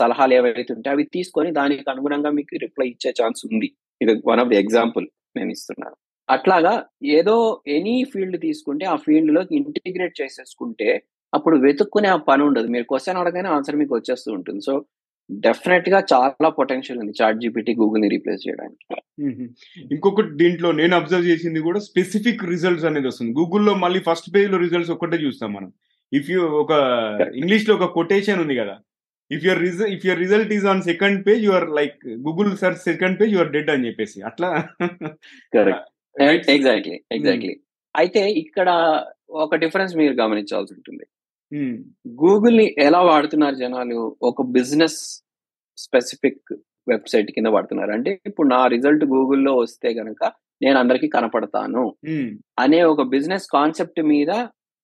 సలహాలు 0.00 0.34
ఏవైతే 0.38 0.72
ఉంటాయి 0.76 0.94
అవి 0.94 1.04
తీసుకొని 1.16 1.50
దానికి 1.52 1.90
అనుగుణంగా 1.92 2.30
మీకు 2.38 2.54
రిప్లై 2.64 2.86
ఇచ్చే 2.92 3.10
ఛాన్స్ 3.20 3.40
ఉంది. 3.48 3.68
ఇది 4.00 4.12
వన్ 4.26 4.40
ఆఫ్ 4.40 4.48
ది 4.48 4.56
ఎగ్జాంపుల్ 4.56 5.06
నేను 5.36 5.50
ఇస్తున్నాను. 5.50 5.96
అట్లాగా 6.28 6.72
ఏదో 7.18 7.62
ఎనీ 7.66 7.96
ఫీల్డ్ 8.12 8.38
తీసుకుంటే 8.40 8.86
ఆ 8.86 8.96
ఫీల్డ్లోకి 8.96 9.52
ఇంటిగ్రేట్ 9.56 10.20
చేసేసుకుంటే 10.22 10.88
అప్పుడు 11.34 11.56
వెతుక్కునే 11.56 12.08
ఆ 12.08 12.16
పని 12.28 12.42
ఉండదు. 12.42 12.68
మీరు 12.68 12.84
క్వశ్చన్ 12.84 13.20
అడగానే 13.22 13.48
ఆన్సర్ 13.48 13.76
మీకు 13.76 13.94
వచ్చేస్తూ 13.94 14.32
ఉంటుంది. 14.32 14.60
సో 14.60 14.74
డెఫినెట్గా 15.30 15.98
చాలా 16.12 16.48
పొటెన్షియల్ 16.48 16.98
ఉంది 16.98 17.12
చాట్ 17.22 17.40
జీపీటీ 17.40 17.72
గూగుల్ని 17.74 18.08
రీప్లేస్ 18.08 18.48
చేయడానికి. 18.48 18.84
ఇంకొకటి 19.94 20.30
దీంట్లో 20.36 20.72
నేను 20.72 20.96
అబ్జర్వ్ 20.96 21.26
చేసింది 21.26 21.60
కూడా 21.60 21.80
స్పెసిఫిక్ 21.80 22.44
రిజల్ట్స్ 22.44 22.84
అనేది 22.84 23.06
వస్తుంది. 23.06 23.32
గూగుల్లో 23.32 23.74
మళ్ళీ 23.74 24.00
ఫస్ట్ 24.00 24.34
పేజ్లో 24.34 24.58
రిజల్ట్స్ 24.58 24.90
ఒక్కటే 24.90 25.16
చూస్తాం 25.16 25.52
మనం. 25.54 25.72
ఇఫ్ 26.12 26.30
యూ 26.30 26.42
ఒక 26.62 26.72
ఇంగ్లీష్లో 27.34 27.74
ఒక 27.74 27.88
కొటేషన్ 27.98 28.40
ఉంది 28.40 28.56
కదా. 28.56 28.76
If 29.30 29.44
your 29.46 29.60
result 29.60 29.92
if 29.94 30.04
your 30.06 30.20
result 30.20 30.52
is 30.52 30.66
on 30.72 30.82
second 30.82 31.18
page 31.26 31.42
your 31.44 31.68
like 31.70 32.00
Google 32.26 32.50
search 32.56 32.82
second 32.82 33.18
page 33.20 33.32
your 33.32 33.50
dead 33.50 33.70
అని 33.70 33.86
చెప్పేసి. 33.88 34.18
అట్లా. 34.22 34.50
ఎగ్జాక్ట్లీ 36.48 36.96
ఎగ్జాక్ట్లీ 37.10 37.54
అయితే 37.94 38.22
ఇక్కడ 38.40 38.68
ఒక 39.36 39.56
డిఫరెన్స్ 39.56 39.92
మీరు 39.96 40.14
గమనించాల్సి 40.14 40.72
ఉంటుంది. 40.74 41.04
గూగుల్ని 42.18 42.66
ఎలా 42.78 43.00
వాడుతున్నారు 43.02 43.56
జనాలు? 43.56 43.98
ఒక 44.22 44.42
బిజినెస్ 44.50 44.98
స్పెసిఫిక్ 45.78 46.52
వెబ్సైట్ 46.86 47.30
కింద 47.30 47.48
వాడుతున్నారు. 47.48 47.92
అంటే 47.92 48.10
ఇప్పుడు 48.26 48.48
నా 48.48 48.60
రిజల్ట్ 48.66 49.04
గూగుల్లో 49.04 49.52
వస్తే 49.56 49.88
గనక 49.94 50.22
నేను 50.60 50.76
అందరికీ 50.78 51.08
కనపడతాను 51.08 51.82
మ్మ్. 52.08 52.28
అనే 52.58 52.80
ఒక 52.82 53.02
బిజినెస్ 53.08 53.46
కాన్సెప్ట్ 53.52 54.00
మీద 54.12 54.30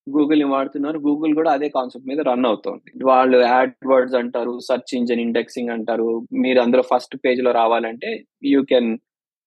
గూగుల్ని 0.07 0.45
వాడుతున్నారు. 0.45 0.99
గూగుల్ 0.99 1.35
కూడా 1.35 1.51
అదే 1.53 1.69
కాన్సెప్ట్ 1.69 2.09
మీద 2.09 2.21
రన్ 2.21 2.47
అవుతుంది. 2.47 3.05
వాళ్ళు 3.05 3.39
యాడ్ 3.39 3.75
వర్డ్స్ 3.87 4.15
అంటారు 4.15 4.59
సర్చ్ 4.59 4.95
ఇంజిన్ 4.95 5.21
ఇండెక్సింగ్ 5.21 5.71
అంటారు. 5.71 6.27
మీరు 6.33 6.61
అందులో 6.61 6.83
ఫస్ట్ 6.83 7.17
పేజ్లో 7.17 7.53
రావాలంటే 7.53 8.25
you 8.45 8.63
can 8.65 8.99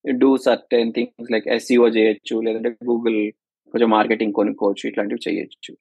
do 0.06 0.38
certain 0.38 0.94
things 0.94 1.32
like 1.32 1.48
SEO 1.48 1.88
చేయొచ్చు 1.88 2.42
లేదంటే 2.42 2.70
గూగుల్ 2.70 3.32
కొంచెం 3.74 3.90
మార్కెటింగ్ 3.90 4.34
కొనుక్కోవచ్చు 4.34 4.90
ఇట్లాంటివి 4.90 5.26
చేయొచ్చు. 5.28 5.72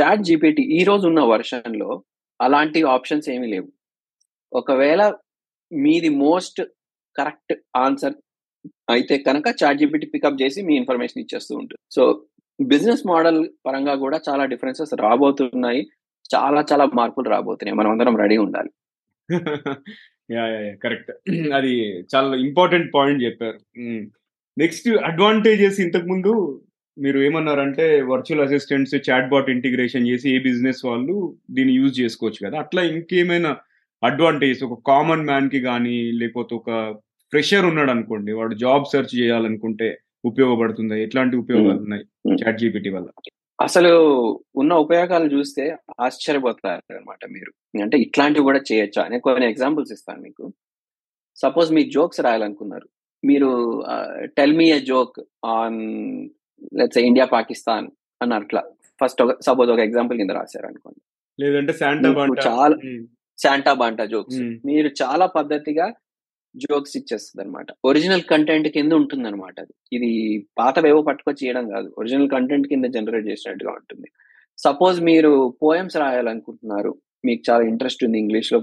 చాట్ 0.00 0.22
జీపీటీ 0.22 0.62
ఈ 0.62 0.84
రోజు 0.84 1.06
ఉన్న 1.06 1.20
వర్షన్లో 1.20 2.02
అలాంటి 2.40 2.82
ఆప్షన్స్ 2.82 3.30
ఏమీ 3.30 3.46
లేవు. 3.46 3.68
ఒకవేళ 4.52 5.12
మీది 5.72 6.08
మోస్ట్ 6.08 6.60
కరెక్ట్ 7.16 7.54
ఆన్సర్ 7.76 8.14
అయితే 8.90 9.18
కనుక 9.18 9.46
చాట్ 9.62 9.78
జీపీటీ 9.78 10.06
పికప్ 10.06 10.42
చేసి 10.42 10.62
మీ 10.62 10.76
ఇన్ఫర్మేషన్ 10.76 11.20
ఇచ్చేస్తూ 11.22 11.56
ఉంటుంది. 11.56 11.80
సో 11.90 12.02
బిజినెస్ 12.60 13.06
మోడల్ 13.06 13.48
పరంగా 13.66 13.94
కూడా 13.94 14.20
చాలా 14.28 14.44
డిఫరెన్సెస్ 14.44 14.94
రాబోతున్నాయి. 15.00 15.86
చాలా 16.36 16.64
చాలా 16.72 16.84
మార్పులు 16.94 17.28
రాబోతున్నాయి. 17.28 17.76
మనం 17.76 17.90
అందరం 17.90 18.16
రెడీ 18.16 18.36
ఉండాలి. 18.36 18.70
Yeah 20.30 20.74
correct. 20.74 21.10
అది 21.56 21.72
చాలా 22.14 22.36
ఇంపార్టెంట్ 22.36 22.90
పాయింట్ 22.94 23.24
చెప్పారు. 23.24 23.58
నెక్స్ట్ 24.58 24.88
అడ్వాంటేజెస్ 24.88 25.80
ఇంతకు 25.80 26.06
ముందు 26.06 26.62
మీరు 26.98 27.18
ఏమన్నారంటే 27.18 28.00
virtual 28.00 28.40
assistants 28.40 29.10
chat 29.10 29.28
bot 29.28 29.50
integration 29.50 30.08
చేసి 30.08 30.36
ఏ 30.36 30.38
బిజినెస్ 30.38 30.84
వాళ్ళు 30.84 31.36
దీన్ని 31.50 31.74
యూజ్ 31.74 32.00
చేసుకోవచ్చు 32.00 32.48
కదా. 32.48 32.58
అట్లా 32.58 32.82
ఇంకేమైనా 32.82 33.56
అడ్వాంటేజెస్ 34.04 34.64
ఒక 34.64 34.82
కామన్ 34.86 35.26
మ్యాన్కి 35.26 35.60
కానీ 35.60 36.12
లేకపోతే 36.12 36.54
ఒక 36.54 36.70
ఫ్రెషర్ 37.32 37.66
ఉన్నాడు 37.66 37.90
అనుకోండి 37.90 38.32
వాడు 38.32 38.54
జాబ్ 38.54 38.84
సెర్చ్ 38.84 39.20
చేయాలనుకుంటే 39.20 39.98
ఉపయోగపడుతుందా? 40.24 40.96
ఎట్లాంటి 40.96 41.36
ఉపయోగాలు 41.36 41.80
ఉన్నాయి 41.82 42.04
చాట్ 42.42 42.58
జీపీటీ 42.58 42.90
వల్ల? 42.90 43.08
అసలు 43.60 43.92
ఉన్న 44.56 44.72
ఉపయోగాలు 44.74 45.28
చూస్తే 45.34 45.76
ఆశ్చర్యపోతారు 46.00 46.94
అనమాట 46.94 47.18
మీరు. 47.30 47.82
అంటే 47.82 47.98
ఇట్లాంటివి 47.98 48.44
కూడా 48.44 48.60
చేయొచ్చా? 48.72 49.02
అనే 49.02 49.18
కొన్ని 49.18 49.48
ఎగ్జాంపుల్స్ 49.50 49.92
ఇస్తాను 49.92 50.20
మీకు. 50.22 50.52
సపోజ్ 51.36 51.72
మీ 51.72 51.90
జోక్స్ 51.90 52.20
రాయాలనుకున్నారు. 52.20 52.88
మీరు 53.24 53.50
tell 54.24 54.56
me 54.56 54.70
a 54.70 54.80
joke 54.80 55.20
on 55.46 55.80
let's 56.74 56.98
India 56.98 57.26
Pakistan 57.26 57.88
అని 58.22 58.34
అట్లా 58.34 58.62
ఫస్ట్ 59.00 59.22
ఒక 59.22 59.40
సపోజ్ 59.40 59.70
ఒక 59.70 59.78
ఎగ్జాంపుల్ 59.78 60.18
కింద 60.18 60.30
రాశారు 60.30 60.66
అనుకోండి 60.66 61.00
లేదంటే 61.38 61.72
శాంటా 61.72 62.08
చాలా. 62.48 62.76
శాంటా 63.38 63.72
బాంటా 63.72 64.04
జోక్స్. 64.04 64.40
మీరు 64.66 64.88
చాలా 65.02 65.26
పద్ధతిగా 65.26 65.86
జోక్స్ 66.56 66.96
ఇచ్చేస్తుంది 66.96 67.48
అనమాట 67.48 67.66
ఒరిజినల్ 67.84 68.22
కంటెంట్ 68.22 68.68
కింద 68.68 68.92
ఉంటుంది 68.92 69.28
అనమాట 69.28 69.60
అది. 69.60 69.72
ఇది 69.92 70.10
పాతవేవో 70.58 71.02
పట్టుకొచ్చి 71.02 71.46
చేయడం 71.46 71.68
కాదు. 71.68 71.94
ఒరిజినల్ 71.98 72.30
కంటెంట్ 72.30 72.68
కింద 72.68 72.84
జనరేట్ 72.84 73.26
చేసినట్టుగా 73.26 73.70
ఉంటుంది. 73.70 74.08
సపోజ్ 74.58 75.00
మీరు 75.00 75.56
పోయమ్స్ 75.62 75.96
రాయాలనుకుంటున్నారు. 75.96 76.94
మీకు 77.24 77.42
చాలా 77.50 77.64
ఇంట్రెస్ట్ 77.64 78.04
ఉంది 78.04 78.18
ఇంగ్లీష్లో 78.18 78.60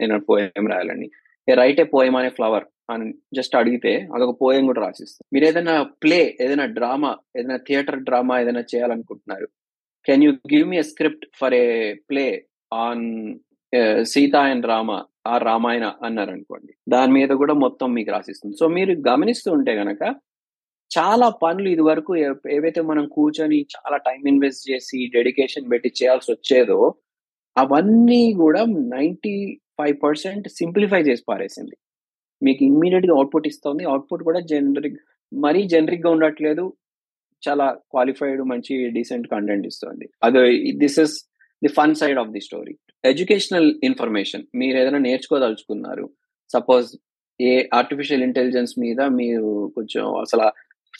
నేను 0.00 0.20
పోయం 0.20 0.66
రాయాలని. 0.68 1.10
రైట్ 1.54 1.80
ఏ 1.80 1.84
పోయం 1.84 2.16
అనే 2.16 2.28
ఫ్లవర్ 2.28 2.64
అని 2.90 3.14
జస్ట్ 3.36 3.56
అడిగితే 3.56 4.08
అదొక 4.14 4.36
పోయం 4.42 4.66
కూడా 4.66 4.80
రాసిస్తుంది 4.80 5.28
మీరు 5.32 5.44
ఏదైనా 5.44 5.82
ప్లే 5.82 6.38
ఏదైనా 6.40 6.66
డ్రామా 6.66 7.16
ఏదైనా 7.36 7.56
థియేటర్ 7.56 7.98
డ్రామా 7.98 8.40
ఏదైనా 8.40 8.60
చేయాలనుకుంటున్నారు. 8.60 9.48
Can 10.06 10.24
you 10.24 10.32
give 10.32 10.68
me 10.68 10.76
a 10.76 10.82
script 10.82 11.26
for 11.40 11.54
a 11.54 11.94
play 11.94 12.44
on 12.72 13.38
Sita 14.02 14.36
and 14.36 14.66
Rama 14.66 14.90
ఆ 15.26 15.38
రామాయణ 15.38 15.92
అన్నారు 16.04 16.30
అనుకోండి 16.30 16.72
దాని 16.88 17.12
మీద 17.12 17.28
కూడా 17.28 17.54
మొత్తం 17.54 17.94
మీకు 17.94 18.10
రాసిస్తుంది. 18.10 18.56
సో 18.56 18.68
మీరు 18.68 18.92
గమనిస్తూ 19.08 19.52
ఉంటే 19.52 19.74
గనక 19.74 20.02
చాలా 20.90 21.28
పనులు 21.42 21.68
ఇది 21.68 21.80
వరకు 21.80 22.16
ఏవైతే 22.56 22.80
మనం 22.80 23.06
కూర్చొని 23.06 23.66
చాలా 23.74 23.96
టైం 23.96 24.22
ఇన్వెస్ట్ 24.26 24.70
చేసి 24.70 25.06
డెడికేషన్ 25.06 25.70
పెట్టి 25.70 25.92
చేయాల్సి 26.02 26.32
వచ్చేదో 26.32 26.94
అవన్నీ 27.56 28.32
కూడా 28.32 28.64
నైంటీ 28.68 29.60
ఫైవ్ 29.78 29.96
పర్సెంట్ 30.02 30.48
సింప్లిఫై 30.48 31.02
చేసి 31.02 31.22
పారేసింది. 31.28 31.76
మీకు 32.42 32.64
ఇమ్మీడియట్గా 32.64 33.14
అవుట్పుట్ 33.14 33.46
ఇస్తుంది. 33.46 33.84
అవుట్పుట్ 33.84 34.22
కూడా 34.22 34.40
జనరిక్ 34.40 34.98
మరీ 35.32 35.62
జనరిక్గా 35.62 36.10
ఉండట్లేదు. 36.10 36.72
చాలా 37.48 37.72
క్వాలిఫైడ్ 37.72 38.40
మంచి 38.42 38.90
డీసెంట్ 38.90 39.28
కంటెంట్ 39.28 39.66
ఇస్తుంది. 39.66 40.06
అదే 40.22 40.72
this 40.72 40.98
is 40.98 41.14
the 41.64 41.68
fun 41.68 41.94
side 41.94 42.18
of 42.18 42.30
the 42.30 42.40
story. 42.40 42.74
Educational 43.04 43.80
information 43.84 44.44
మీరు 44.54 44.78
ఏదైనా 44.78 44.98
నేర్చుకోదలుచుకున్నారు. 44.98 46.10
సపోజ్ 46.52 46.96
ఏ 47.40 47.64
ఆర్టిఫిషియల్ 47.74 48.22
ఇంటెలిజెన్స్ 48.22 48.74
మీద 48.78 49.00
మీరు 49.00 49.72
కొంచెం 49.74 50.18
అసలు 50.18 50.50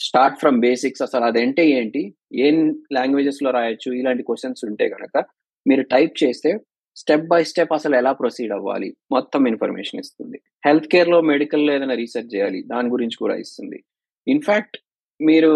స్టార్ట్ 0.01 0.39
ఫ్రమ్ 0.39 0.59
బేసిక్స్ 0.59 1.01
అసలు 1.01 1.23
అదంటే 1.23 1.69
ఏంటి? 1.69 2.15
ఏం 2.33 2.83
లాంగ్వేజెస్లో 2.93 3.51
రాయొచ్చు? 3.51 3.93
ఇలాంటి 3.93 4.23
క్వశ్చన్స్ 4.23 4.65
ఉంటే 4.65 4.89
కనుక 4.89 5.23
మీరు 5.67 5.81
టైప్ 5.81 6.23
చేస్తే 6.23 6.59
స్టెప్ 6.95 7.27
బై 7.27 7.43
స్టెప్ 7.43 7.73
అసలు 7.73 7.95
ఎలా 7.95 8.11
ప్రొసీడ్ 8.11 8.51
అవ్వాలి? 8.51 8.95
మొత్తం 9.11 9.47
ఇన్ఫర్మేషన్ 9.47 9.99
ఇస్తుంది. 9.99 10.41
హెల్త్ 10.65 10.87
కేర్లో 10.87 11.21
మెడికల్లో 11.21 11.73
ఏదైనా 11.73 11.93
రీసెర్చ్ 11.93 12.35
చేయాలి. 12.35 12.63
దాని 12.63 12.89
గురించి 12.89 13.17
కూడా 13.17 13.35
ఇస్తుంది. 13.35 13.83
ఇన్ఫాక్ట్ 14.27 14.77
మీరు 15.21 15.51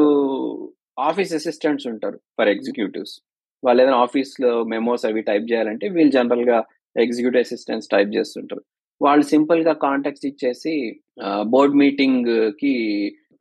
ఆఫీస్ 1.00 1.34
అసిస్టెంట్స్ 1.34 1.88
ఉంటారు 1.88 2.20
ఫర్ 2.38 2.48
ఎగ్జిక్యూటివ్స్. 2.48 3.22
వాళ్ళు 3.64 3.82
ఏదైనా 3.82 3.98
ఆఫీస్లో 3.98 4.64
మెమోస్ 4.64 5.06
అవి 5.06 5.22
టైప్ 5.22 5.46
చేయాలంటే 5.52 5.88
వీళ్ళు 5.88 6.12
జనరల్గా 6.12 6.58
ఎగ్జిక్యూటివ్ 6.96 7.44
అసిస్టెంట్స్ 7.44 7.90
టైప్ 7.90 8.10
చేస్తుంటారు. 8.16 8.64
వాళ్ళు 9.02 9.26
సింపుల్గా 9.26 9.74
కాంటాక్ట్స్ 9.74 10.26
ఇచ్చేసి 10.26 10.74
బోర్డ్ 11.44 11.76
మీటింగ్కి 11.76 12.76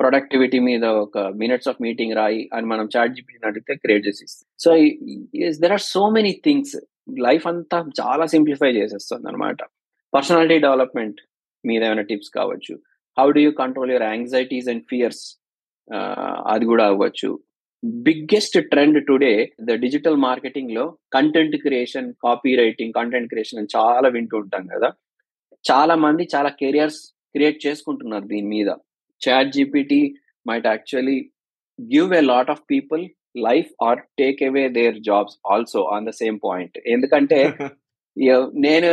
ప్రొడక్టివిటీ 0.00 0.58
మీద 0.58 0.84
ఒక 0.84 1.18
మినిట్స్ 1.18 1.68
ఆఫ్ 1.68 1.82
మీటింగ్ 1.82 2.16
రాయి 2.16 2.48
అని 2.54 2.66
మనం 2.66 2.88
చాట్ 2.96 3.14
జీపీటీని 3.14 3.46
అడిగితే 3.46 3.74
క్రియేట్ 3.74 4.06
చేసి 4.08 4.26
so 4.58 4.70
there 5.62 5.72
are 5.72 5.84
so 5.94 6.02
many 6.10 6.32
things 6.44 6.74
life 7.18 7.46
అంతా 7.46 7.78
చాలా 8.00 8.26
సింప్లిఫై 8.26 8.70
చేసేస్తుంది 8.70 9.28
అనమాట 9.28 9.56
పర్సనాలిటీ 10.12 10.58
డెవలప్మెంట్ 10.58 11.20
మీద 11.66 11.82
ఏమైనా 11.84 12.02
టిప్స్ 12.02 12.30
కావచ్చు. 12.30 12.74
How 13.18 13.30
do 13.30 13.40
you 13.40 13.50
control 13.50 13.90
your 13.90 14.06
anxieties 14.12 14.68
and 14.68 14.84
fears? 14.90 15.24
అది 16.46 16.64
కూడా 16.64 16.84
అవ్వచ్చు. 16.86 17.30
Biggest 17.82 18.56
trend 18.62 19.06
today 19.06 19.32
the 19.60 19.74
digital 19.74 20.16
మార్కెటింగ్లో 20.16 20.84
content 21.12 21.56
creation 21.56 22.12
copy 22.24 22.56
writing 22.56 22.92
content 22.92 23.28
creation 23.28 23.58
అని 23.58 23.72
చాలా 23.76 24.08
వింటూ 24.08 24.36
ఉంటాం 24.38 24.66
కదా. 24.66 24.88
చాలా 25.64 25.94
మంది 25.94 26.28
చాలా 26.34 26.48
కెరియర్స్ 26.48 27.00
క్రియేట్ 27.34 27.66
చేసుకుంటున్నారు 27.66 28.24
దీని 28.24 28.48
మీద. 28.48 28.70
Chat 29.22 29.52
GPT 29.52 30.00
might 30.46 30.66
actually 30.66 31.18
give 31.78 32.14
a 32.14 32.20
lot 32.20 32.50
of 32.50 32.62
people 32.70 33.02
life 33.46 33.70
or 33.82 34.00
take 34.18 34.42
away 34.42 34.68
their 34.68 34.98
jobs 35.00 35.36
also 35.52 35.82
on 35.96 36.06
the 36.06 36.10
same 36.22 36.38
point 36.44 36.78
ఎందుకంటే 36.86 37.40
నేను 38.66 38.90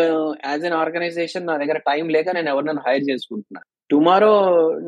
యాజ్ 0.49 0.63
అన్ 0.67 0.77
ఆర్గనైజేషన్ 0.83 1.47
నా 1.49 1.55
దగ్గర 1.61 1.77
టైం 1.89 2.05
లేక 2.15 2.29
నేను 2.38 2.49
ఎవరినైనా 2.53 2.83
హైర్ 2.88 3.03
చేసుకుంటున్నా. 3.09 3.61
టుమారో 3.91 4.31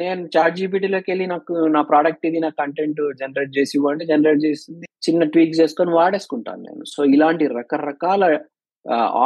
నేను 0.01 0.21
చాట్ 0.33 0.57
జీపీటీలోకి 0.59 1.09
వెళ్ళి 1.11 1.25
నాకు 1.33 1.53
నా 1.75 1.81
ప్రోడక్ట్ 1.89 2.25
ఇది 2.29 2.39
నా 2.45 2.49
కంటెంట్ 2.61 3.01
జనరేట్ 3.21 3.53
చేసి 3.57 3.73
ఇవ్వండి 3.77 4.03
జనరేట్ 4.11 4.41
చేస్తుంది 4.47 4.85
చిన్న 5.07 5.23
ట్వీక్ 5.33 5.59
చేసుకొని 5.59 5.91
వాడేసుకుంటాను 5.99 6.61
నేను. 6.67 6.83
సో 6.93 6.99
ఇలాంటి 7.15 7.45
రకరకాల 7.59 8.23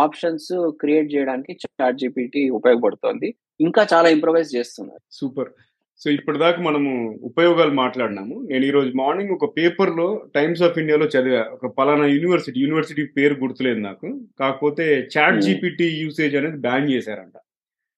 ఆప్షన్స్ 0.03 0.49
క్రియేట్ 0.81 1.09
చేయడానికి 1.15 1.53
చాట్ 1.63 1.99
జీపీటీ 2.03 2.41
ఉపయోగపడుతుంది. 2.59 3.27
ఇంకా 3.65 3.81
చాలా 3.93 4.07
ఇంప్రవైజ్ 4.15 4.49
చేస్తున్నారు. 4.57 5.03
సూపర్ 5.19 5.51
సో 5.99 6.11
ఇప్పటిదాకా 6.11 6.61
మనము 6.61 7.19
ఉపయోగాలు 7.23 7.71
మాట్లాడినాము. 7.71 8.47
నేను 8.51 8.65
ఈ 8.65 8.69
రోజు 8.69 8.91
మార్నింగ్ 8.95 9.29
ఒక 9.29 9.57
పేపర్లో 9.57 10.25
టైమ్స్ 10.35 10.63
ఆఫ్ 10.63 10.79
ఇండియాలో 10.79 11.05
చదివా. 11.05 11.45
ఒక 11.53 11.65
పలానా 11.65 12.05
యూనివర్సిటీ 12.05 12.59
యూనివర్సిటీ 12.59 13.05
పేరు 13.05 13.33
గుర్తులేదు 13.33 13.79
నాకు. 13.79 14.19
కాకపోతే 14.39 15.07
చాట్ 15.17 15.41
జీపీటీ 15.41 15.87
యూసేజ్ 15.87 16.35
అనేది 16.35 16.57
బ్యాన్ 16.57 16.89
చేశారంట. 16.89 17.37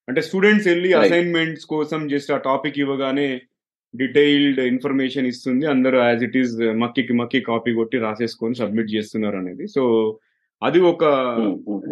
అంటే 0.10 0.22
స్టూడెంట్స్ 0.22 0.68
వెళ్ళి 0.68 0.94
అసైన్మెంట్స్ 0.94 1.66
కోసం 1.66 2.08
జస్ట్ 2.08 2.32
ఆ 2.32 2.38
టాపిక్ 2.38 2.80
ఇవ్వగానే 2.80 3.42
డీటెయిల్డ్ 3.96 4.60
ఇన్ఫర్మేషన్ 4.60 5.28
ఇస్తుంది. 5.28 5.66
అందరూ 5.66 5.98
యాజ్ 5.98 6.24
ఇట్ 6.24 6.38
ఈస్ 6.38 6.56
మక్కికి 6.76 7.14
మక్కి 7.14 7.42
కాపీ 7.42 7.74
కొట్టి 7.74 7.98
రాసేసుకొని 7.98 8.56
సబ్మిట్ 8.56 8.96
చేస్తున్నారు 8.96 9.38
అనేది. 9.38 9.68
సో 9.68 9.84
అది 10.64 10.80
ఒక 10.80 11.04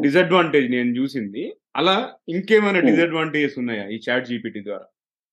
డిసడ్వాంటేజ్ 0.01 0.71
నేను 0.71 0.97
చూసింది. 0.97 1.53
అలా 1.75 2.09
ఇంకేమైనా. 2.29 2.79
డిసడ్వాంటేజెస్ 2.79 3.59
ఉన్నాయా 3.59 3.87
ఈ 3.87 3.99
చాట్ 4.09 4.27
జీపీటీ 4.27 4.63
ద్వారా? 4.63 4.85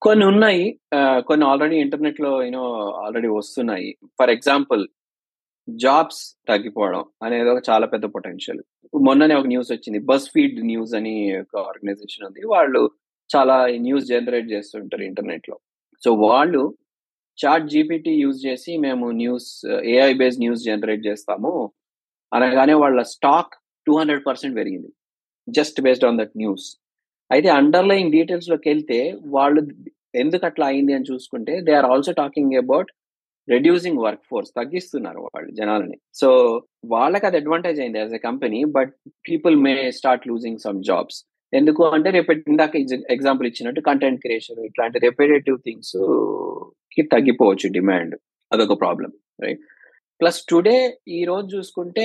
కొన్ని 0.04 0.24
ఉన్నాయి. 0.26 0.80
కొన్ని 1.28 1.44
ఆల్రెడీ 1.46 1.76
ఇంటర్నెట్లో 1.76 2.42
యూనో 2.44 2.64
ఆల్రెడీ 3.02 3.28
వస్తున్నాయి. 3.28 3.88
ఫర్ 4.18 4.30
ఎగ్జాంపుల్ 4.30 4.82
జాబ్స్ 5.68 6.22
తగ్గిపోవడం 6.48 7.04
అనేది 7.22 7.50
ఒక 7.50 7.62
చాలా 7.70 7.86
పెద్ద 7.86 8.04
పొటెన్షియల్. 8.04 8.62
మొన్ననే 8.94 9.34
ఒక 9.34 9.46
న్యూస్ 9.46 9.72
వచ్చింది. 9.72 9.98
బస్ 9.98 10.26
ఫీడ్ 10.34 10.58
న్యూస్ 10.66 10.94
అని 10.94 11.14
ఒక 11.40 11.56
ఆర్గనైజేషన్ 11.58 12.26
ఉంది. 12.26 12.40
వాళ్ళు 12.46 12.90
చాలా 13.36 13.66
న్యూస్ 13.66 14.04
జనరేట్ 14.04 14.48
చేస్తుంటారు 14.50 15.02
ఇంటర్నెట్లో 15.02 15.56
సో 16.04 16.12
వాళ్ళు 16.12 16.62
చాట్ 17.38 17.68
జీపీటీ 17.68 18.10
యూజ్ 18.10 18.46
చేసి 18.46 18.76
మేము 18.76 19.10
news 19.10 19.66
AI 19.66 20.12
based 20.14 20.42
news 20.42 20.64
generate 20.64 21.06
చేస్తాము 21.06 21.52
అనగానే 22.34 22.74
వాళ్ళ 22.74 23.02
స్టాక్ 23.02 23.54
టూ 23.86 23.92
హండ్రెడ్ 23.98 24.26
పర్సెంట్ 24.26 24.56
పెరిగింది. 24.56 24.90
Just 25.48 25.80
based 25.80 26.04
on 26.04 26.18
that 26.18 26.36
news. 26.36 26.66
అయితే 27.32 27.48
అండర్లయింగ్ 27.60 28.14
డీటెయిల్స్లోకి 28.16 28.68
వెళ్తే 28.70 28.98
వాళ్ళు 29.36 29.60
ఎందుకు 30.22 30.44
అట్లా 30.48 30.64
అయింది 30.72 30.92
అని 30.96 31.08
చూసుకుంటే 31.10 31.54
they 31.66 31.72
are 31.78 31.88
also 31.92 32.12
talking 32.20 32.54
about 32.62 32.90
reducing 33.48 34.00
work 34.04 34.24
force 34.30 34.50
తగ్గిస్తున్నారు 34.58 35.20
వాళ్ళు 35.26 35.50
జనాలని. 35.60 35.96
సో 36.20 36.28
వాళ్ళకి 36.94 37.26
అది 37.28 37.38
అడ్వాంటేజ్ 37.40 37.78
అయింది 37.80 37.98
as 38.02 38.14
a 38.14 38.20
company 38.28 38.60
but 38.76 38.92
people 39.28 39.56
may 39.66 39.74
start 39.98 40.26
losing 40.30 40.62
some 40.66 40.80
jobs 40.82 41.18
ఎందుకు 41.52 41.82
అంటే 41.96 42.08
రేపు 42.10 42.32
ఇందాక 42.52 42.76
ఎగ్జాంపుల్ 43.14 43.46
ఇచ్చినట్టు 43.48 43.80
కంటెంట్ 43.88 44.20
క్రియేషన్ 44.20 44.60
ఇట్లాంటి 44.68 44.98
రిపేరేటివ్ 44.98 45.58
థింగ్స్కి 45.66 47.02
తగ్గిపోవచ్చు 47.14 47.68
డిమాండ్ 47.78 48.14
అదొక 48.50 48.76
ప్రాబ్లం 48.80 49.10
రైట్ 49.44 49.62
ప్లస్ 50.20 50.40
టుడే 50.50 50.78
ఈ 51.18 51.20
రోజు 51.24 51.46
చూసుకుంటే 51.56 52.04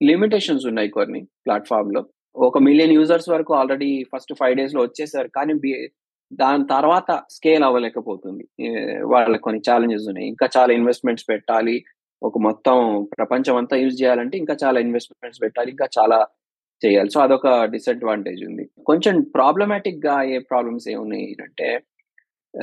లిమిటేషన్స్ 0.00 0.64
ఉన్నాయి 0.70 0.88
కొన్ని 0.88 1.20
ప్లాట్ఫామ్లో. 1.44 2.02
ఒక 2.36 2.58
మిలియన్ 2.58 2.92
యూజర్స్ 2.92 3.28
వరకు 3.28 3.54
ఆల్రెడీ 3.54 4.04
ఫస్ట్ 4.16 4.34
ఫైవ్ 4.34 4.56
డేస్లో 4.56 4.82
వచ్చేసారు. 4.82 5.28
కానీ 5.28 5.54
దాని 6.32 6.66
తర్వాత 6.66 7.22
స్కేల్ 7.30 7.64
అవ్వలేకపోతుంది. 7.64 8.44
వాళ్ళకి 9.02 9.42
కొన్ని 9.42 9.62
ఛాలెంజెస్ 9.70 10.08
ఉన్నాయి. 10.08 10.28
ఇంకా 10.28 10.48
చాలా 10.56 10.72
ఇన్వెస్ట్మెంట్స్ 10.72 11.26
పెట్టాలి. 11.28 11.84
ఒక 12.22 12.38
మొత్తం 12.38 13.08
ప్రపంచం 13.18 13.56
అంతా 13.56 13.76
యూజ్ 13.76 14.02
చేయాలంటే 14.02 14.38
ఇంకా 14.38 14.56
చాలా 14.64 14.80
ఇన్వెస్ట్మెంట్స్ 14.80 15.42
పెట్టాలి. 15.42 15.70
ఇంకా 15.70 15.88
చాలా 15.98 16.26
చేయాలి. 16.86 17.10
సో 17.10 17.20
అదొక 17.20 17.64
డిసడ్వాంటేజ్ 17.64 18.44
ఉంది. 18.44 18.70
కొంచెం 18.86 19.22
ప్రాబ్లమాటిక్గా 19.22 20.22
ఏ 20.22 20.38
ప్రాబ్లమ్స్ 20.38 20.88
ఏమున్నాయి 20.88 21.36
అంటే 21.42 21.84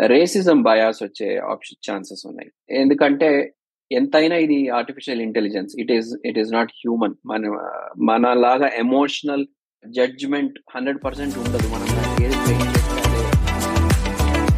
రేసిజం 0.06 0.64
బయాస్ 0.64 1.04
వచ్చే 1.04 1.38
ఆప్షన్ 1.38 1.92
ఛాన్సెస్ 1.92 2.28
ఉన్నాయి. 2.28 2.52
ఎందుకంటే 2.72 3.54
ఎంతైనా 3.92 4.36
ఇది 4.36 4.70
artificial 4.70 5.22
intelligence 5.22 5.76
it 5.80 5.92
is 5.92 6.18
it 6.26 6.40
is 6.40 6.54
not 6.54 6.72
human 6.72 7.16
మన 7.26 7.48
మనలాగా 7.98 8.68
ఎమోషనల్ 8.68 9.46
జడ్జ్మెంట్ 9.84 10.58
హండ్రెడ్ 10.76 11.00
పర్సెంట్ 11.06 11.38
ఉండదు 11.38 11.68
మనం 11.68 11.88
దానికి 11.96 12.24
ఏది 12.26 12.38
ట్రైన్ 12.44 12.68
చేస్తే 12.74 13.00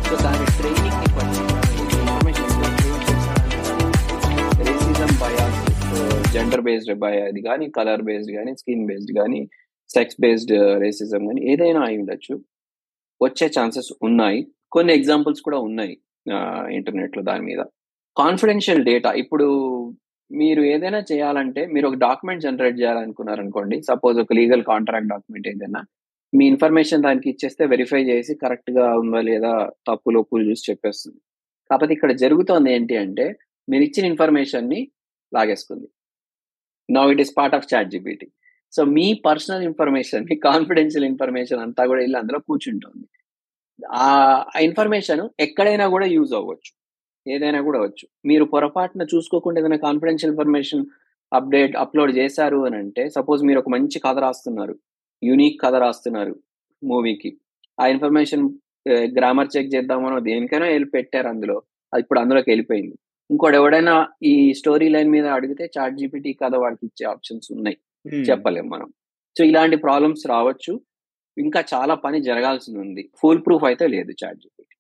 సో 0.07 0.15
దాని 0.23 0.45
training 0.57 0.91
racism 4.67 5.11
bias 5.21 5.59
gender 6.33 6.61
based 6.61 6.93
బయ 6.99 7.17
అది 7.21 7.41
కానీ 7.41 7.65
కలర్ 7.69 8.01
బేస్డ్ 8.01 8.31
కానీ 8.31 8.51
స్కిన్ 8.55 8.85
బేస్డ్ 8.87 9.13
కానీ 9.17 9.39
సెక్స్ 9.89 10.17
బేస్డ్ 10.21 10.53
రేసిజం 10.81 11.23
కానీ 11.27 11.41
ఏదైనా 11.51 11.81
అయి 11.81 11.97
ఉండొచ్చు. 11.97 12.35
వచ్చే 13.21 13.47
ఛాన్సెస్ 13.47 13.89
ఉన్నాయి. 14.03 14.39
కొన్ని 14.71 14.93
ఎగ్జాంపుల్స్ 14.93 15.41
కూడా 15.41 15.57
ఉన్నాయి 15.57 15.93
uh, 16.25 16.63
ఇంటర్నెట్లో 16.71 17.23
దాని 17.23 17.45
మీద. 17.45 17.61
కాన్ఫిడెన్షియల్ 18.17 18.83
డేటా 18.85 19.11
ఇప్పుడు 19.11 19.47
మీరు 20.31 20.61
ఏదైనా 20.63 20.99
చేయాలంటే 21.11 21.65
మీరు 21.65 21.87
ఒక 21.87 21.93
డాక్యుమెంట్ 21.93 22.43
జనరేట్ 22.43 22.79
చేయాలనుకున్నారనుకోండి 22.79 23.81
సపోజ్ 23.81 24.19
ఒక 24.19 24.33
లీగల్ 24.33 24.63
కాంట్రాక్ట్ 24.63 25.09
డాక్యుమెంట్ 25.09 25.47
ఏదైనా 25.47 25.81
మీ 26.33 26.47
ఇన్ఫర్మేషన్ 26.47 27.03
దానికి 27.03 27.29
ఇచ్చేస్తే 27.29 27.65
వెరిఫై 27.65 28.03
చేసి 28.03 28.35
కరెక్ట్గా 28.35 28.85
ఉందా 28.97 29.19
లేదా 29.21 29.51
తప్పులు 29.87 30.19
ఒప్పులు 30.19 30.43
చూసి 30.49 30.71
చెప్పేస్తుంది. 30.71 31.19
కాకపోతే 31.69 31.93
ఇక్కడ 31.93 32.11
జరుగుతోంది 32.11 32.73
ఏంటి 32.73 32.97
అంటే 32.97 33.25
మీరు 33.69 33.83
ఇచ్చిన 33.83 34.05
ఇన్ఫర్మేషన్ని 34.05 34.79
లాగేసుకుంది. 35.33 35.87
Now 36.89 37.11
it 37.11 37.21
is 37.21 37.33
part 37.37 37.55
of 37.55 37.67
chat 37.73 37.89
GPT 37.89 38.27
so 38.73 38.83
me 38.85 39.21
personal 39.25 39.63
information 39.63 40.25
మీ 40.29 40.35
కాన్ఫిడెన్షియల్ 40.35 41.05
ఇన్ఫర్మేషన్ 41.05 41.59
అంతా 41.59 41.85
కూడా 41.85 41.99
వెళ్ళి 42.01 42.17
అందులో 42.19 42.39
కూర్చుంటుంది. 42.39 43.05
ఆ 43.93 44.07
ఇన్ఫర్మేషన్ 44.61 45.29
ఎక్కడైనా 45.39 45.87
కూడా 45.87 46.05
యూజ్ 46.05 46.33
అవ్వచ్చు. 46.33 46.71
ఏదైనా 47.27 47.61
కూడా 47.61 47.77
అవ్వచ్చు. 47.79 48.05
మీరు 48.25 48.43
పొరపాటున 48.43 49.03
చూసుకోకుండా 49.15 49.59
ఏదైనా 49.59 49.77
కాన్ఫిడెన్షియల్ 49.77 50.33
ఇన్ఫర్మేషన్ 50.33 50.85
అప్డేట్ 51.33 51.75
అప్లోడ్ 51.75 52.17
చేశారు 52.17 52.65
అని 52.65 52.75
అంటే 52.75 53.09
సపోజ్ 53.09 53.43
మీరు 53.43 53.59
ఒక 53.59 53.69
మంచి 53.69 53.99
కథ 53.99 54.17
రాస్తున్నారు 54.17 54.75
యూనిక్ 55.23 55.61
కథ 55.61 55.75
రాస్తున్నారు 55.75 56.35
మూవీకి. 56.83 57.37
ఆ 57.81 57.87
ఇన్ఫర్మేషన్ 57.87 58.49
గ్రామర్ 59.17 59.57
చెక్ 59.57 59.75
చేద్దామనో 59.75 60.19
దేనికైనా 60.19 60.65
వెళ్ళి 60.65 60.89
పెట్టారు 60.89 61.27
అందులో. 61.27 61.61
అది 61.93 62.01
ఇప్పుడు 62.01 62.19
అందులోకి 62.19 62.49
వెళ్ళిపోయింది. 62.49 62.95
ఇంకోటి 63.31 63.55
ఎవడైనా 63.55 64.07
ఈ 64.23 64.53
స్టోరీ 64.53 64.89
లైన్ 64.89 65.11
మీద 65.11 65.25
అడిగితే 65.25 65.69
చాట్ 65.77 65.95
జీపీటీ 65.97 66.33
కథ 66.33 66.55
వాడికి 66.55 66.85
ఇచ్చే 66.85 67.05
ఆప్షన్స్ 67.11 67.51
ఉన్నాయి. 67.51 67.77
చెప్పలేం 68.29 68.69
మనం. 68.69 68.89
సో 69.37 69.43
ఇలాంటి 69.43 69.75
ప్రాబ్లమ్స్ 69.75 70.27
రావచ్చు. 70.27 70.81
ఇంకా 71.37 71.63
చాలా 71.73 71.93
పని 71.95 72.23
జరగాల్సి 72.23 72.77
ఉంది. 72.77 73.09
ఫుల్ 73.21 73.41
ప్రూఫ్ 73.45 73.63
అయితే 73.63 73.87
లేదు 73.87 74.11
chat 74.23 74.37
GPT 74.37 74.75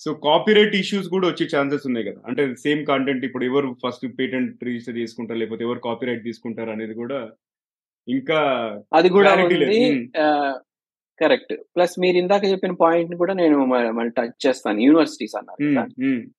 so 0.00 0.10
copyright 0.26 0.74
issues 0.76 1.08
కూడా 1.08 1.26
వచ్చే 1.28 1.44
ఛాన్సెస్ 1.54 1.86
ఉన్నాయి 1.86 2.06
కదా. 2.08 2.20
అంటే 2.28 2.42
సేమ్ 2.64 2.82
కంటెంట్ 2.86 3.24
ఇప్పుడు 3.24 3.44
ఎవరు 3.44 3.68
ఫస్ట్ 3.84 4.06
పేటెంట్ 4.18 4.64
రిజిస్టర్ 4.64 4.98
చేసుకుంటారు 4.98 5.38
లేకపోతే 5.38 5.64
ఎవరు 5.64 5.80
కాపీరైట్ 5.88 6.22
తీసుకుంటారు 6.24 6.70
అనేది 6.70 6.94
కూడా 6.94 7.18
ఇంకా 8.08 8.38
అది 8.92 9.08
కూడా 9.08 9.30
కరెక్ట్. 11.20 11.52
ప్లస్ 11.74 11.94
మీరు 12.02 12.16
ఇందాక 12.20 12.44
చెప్పిన 12.52 12.72
పాయింట్ని 12.82 13.16
కూడా 13.20 13.34
నేను 13.40 13.58
మళ్ళీ 13.98 14.10
టచ్ 14.18 14.34
చేస్తాను. 14.46 14.78
యూనివర్సిటీస్ 14.86 15.36
అన్నారు 15.38 15.60
కదా. 15.68 15.84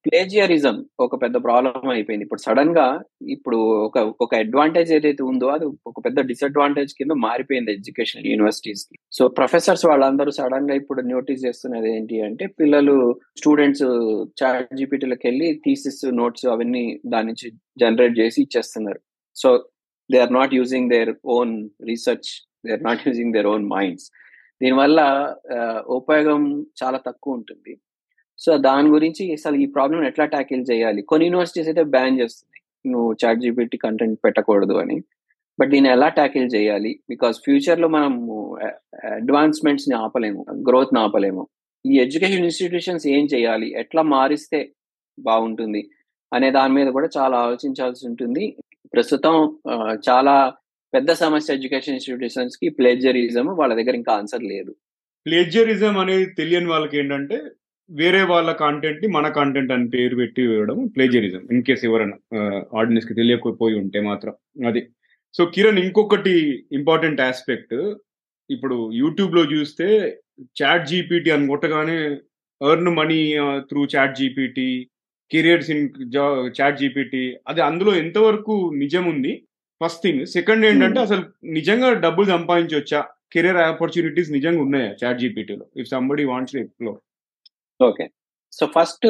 ప్లేజియరిజం 0.05 0.75
ఒక 1.05 1.15
పెద్ద 1.23 1.35
ప్రాబ్లం 1.45 1.89
అయిపోయింది. 1.95 2.25
ఇప్పుడు 2.27 2.43
సడన్గా 2.47 2.87
ఇప్పుడు 3.35 3.59
ఒక 3.87 3.97
ఒక 4.25 4.31
అడ్వాంటేజ్ 4.43 4.91
ఏదైతే 4.97 5.23
ఉందో 5.31 5.47
అది 5.55 5.65
ఒక 5.91 5.97
పెద్ద 6.07 6.19
డిసడ్వాంటేజ్ 6.31 6.93
కింద 6.99 7.15
మారిపోయింది 7.27 7.73
ఎడ్యుకేషన్ 7.77 8.27
యూనివర్సిటీస్కి. 8.31 8.95
సో 9.17 9.27
ప్రొఫెసర్స్ 9.39 9.85
వాళ్ళందరూ 9.91 10.33
సడన్గా 10.39 10.75
ఇప్పుడు 10.81 11.01
నోటీస్ 11.15 11.45
చేస్తున్నది 11.45 11.89
ఏంటి 11.95 12.21
అంటే 12.27 12.47
పిల్లలు 12.61 12.97
స్టూడెంట్స్ 13.41 13.85
చాట్ 14.41 14.75
జీపీటీలోకి 14.81 15.27
వెళ్ళి 15.29 15.49
థీసిస్ 15.65 16.01
నోట్స్ 16.21 16.45
అవన్నీ 16.53 16.85
దాని 17.15 17.29
నుంచి 17.31 17.47
జనరేట్ 17.83 18.15
చేసి 18.21 18.39
ఇచ్చేస్తున్నారు. 18.45 18.99
So 19.35 19.49
they 20.09 20.19
are 20.25 20.33
not 20.39 20.53
using 20.59 20.89
their 20.95 21.11
own 21.37 21.53
research 21.91 22.29
they 22.65 22.71
are 22.77 22.85
not 22.89 23.03
using 23.07 23.33
their 23.37 23.49
own 23.55 23.65
minds 23.75 24.07
దీనివల్ల 24.61 24.99
ఉపయోగం 25.99 26.41
చాలా 26.83 26.97
తక్కువ 27.07 27.37
ఉంటుంది. 27.39 27.73
సో 28.43 28.51
దాని 28.67 28.87
గురించి 28.95 29.23
అసలు 29.33 29.55
ఈ 29.55 29.65
ప్రాబ్లం 29.75 30.01
ఎట్లా 30.03 30.25
ట్యాకిల్ 30.25 30.63
చేయాలి? 30.71 31.01
కొన్ని 31.01 31.25
యూనివర్సిటీస్ 31.27 31.69
అయితే 31.69 31.83
బ్యాన్ 31.95 32.19
చేస్తున్నాయి. 32.19 32.63
నువ్వు 32.91 33.09
చాట్ 33.21 33.39
జీబీటీ 33.39 33.77
కంటెంట్ 33.77 34.19
పెట్టకూడదు 34.25 34.75
అని. 34.83 34.97
బట్ 35.59 35.69
దీన్ని 35.69 35.89
ఎలా 35.91 36.07
ట్యాకిల్ 36.19 36.47
చేయాలి? 36.55 36.91
బికాస్ 37.09 37.37
ఫ్యూచర్లో 37.45 37.87
మనం 37.87 38.13
అడ్వాన్స్మెంట్స్ని 39.21 39.95
ఆపలేము 39.95 40.41
గ్రోత్ని 40.69 40.99
ఆపలేము. 40.99 41.43
ఈ 41.85 41.93
ఎడ్యుకేషన్ 41.99 42.45
ఇన్స్టిట్యూషన్స్ 42.49 43.07
ఏం 43.07 43.25
చేయాలి? 43.33 43.67
ఎట్లా 43.79 44.01
మారిస్తే 44.15 44.59
బాగుంటుంది? 45.19 45.81
అనే 46.33 46.47
దాని 46.51 46.73
మీద 46.73 46.89
కూడా 46.97 47.09
చాలా 47.17 47.35
ఆలోచించాల్సి 47.37 48.03
ఉంటుంది. 48.09 48.45
ప్రస్తుతం 48.93 49.35
చాలా 50.09 50.35
పెద్ద 50.97 51.11
సమస్య 51.23 51.55
ఎడ్యుకేషన్ 51.57 51.95
ఇన్స్టిట్యూషన్స్కి 51.95 52.67
ప్లేజరిజం 52.77 53.47
వాళ్ళ 53.59 53.73
దగ్గర 53.79 53.95
ఇంకా 53.99 54.11
ఆన్సర్ 54.19 54.43
లేదు. 54.51 54.71
ప్లేజరిజం 55.25 55.95
అనేది 56.03 56.25
తెలియని 56.39 56.69
వాళ్ళకి 56.73 56.95
ఏంటంటే 57.01 57.37
వేరే 57.89 58.21
వాళ్ళ 58.31 58.49
కాంటెంట్ని 58.61 59.07
మన 59.15 59.27
కాంటెంట్ 59.37 59.71
అని 59.75 59.85
పేరు 59.93 60.15
పెట్టి 60.19 60.41
ఇవ్వడం 60.47 60.77
ప్లేజరిజం 60.95 61.43
ఇన్ 61.53 61.63
కేస్ 61.67 61.83
ఎవరైనా 61.89 62.17
ఆడియన్స్కి 62.79 63.13
తెలియకపోయి 63.19 63.75
ఉంటే 63.81 63.99
మాత్రం 64.07 64.33
అది. 64.69 64.81
సో 65.33 65.43
కిరణ్ 65.55 65.79
ఇంకొకటి 65.83 66.35
ఇంపార్టెంట్ 66.79 67.21
ఆస్పెక్ట్ 67.21 67.75
ఇప్పుడు 68.49 68.77
యూట్యూబ్లో 69.01 69.43
చూస్తే 69.53 69.87
చాట్ 70.59 70.87
జీపీటీ 70.91 71.29
అని 71.35 71.47
కొట్టగానే 71.47 71.97
earn 72.61 72.91
money 72.99 73.19
through 73.69 73.83
chat 73.93 74.17
GPT 74.21 74.69
careers 75.31 75.69
in 75.75 75.85
chat 76.59 76.79
GPT 76.81 77.23
అది 77.47 77.61
అందులో 77.69 77.93
ఎంతవరకు 78.03 78.55
నిజం 78.83 79.05
ఉంది 79.13 79.33
ఫస్ట్ 79.81 80.01
థింగ్. 80.03 80.21
సెకండ్ 80.35 80.63
ఏంటంటే 80.65 80.99
Hmm. 80.99 81.05
అసలు 81.07 81.23
నిజంగా 81.57 81.89
డబ్బులు 82.05 82.27
సంపాదించవచ్చా 82.27 82.99
కెరియర్ 83.33 83.57
ఆపర్చునిటీస్ 83.69 84.29
నిజంగా 84.31 84.61
ఉన్నాయా 84.65 84.91
chat 85.01 85.19
జీపీటీలో 85.23 85.65
if 85.81 85.89
somebody 85.93 86.25
wants 86.25 86.55
explore 86.61 86.99
okay. 87.79 88.05
So 88.53 88.65
first 88.77 89.07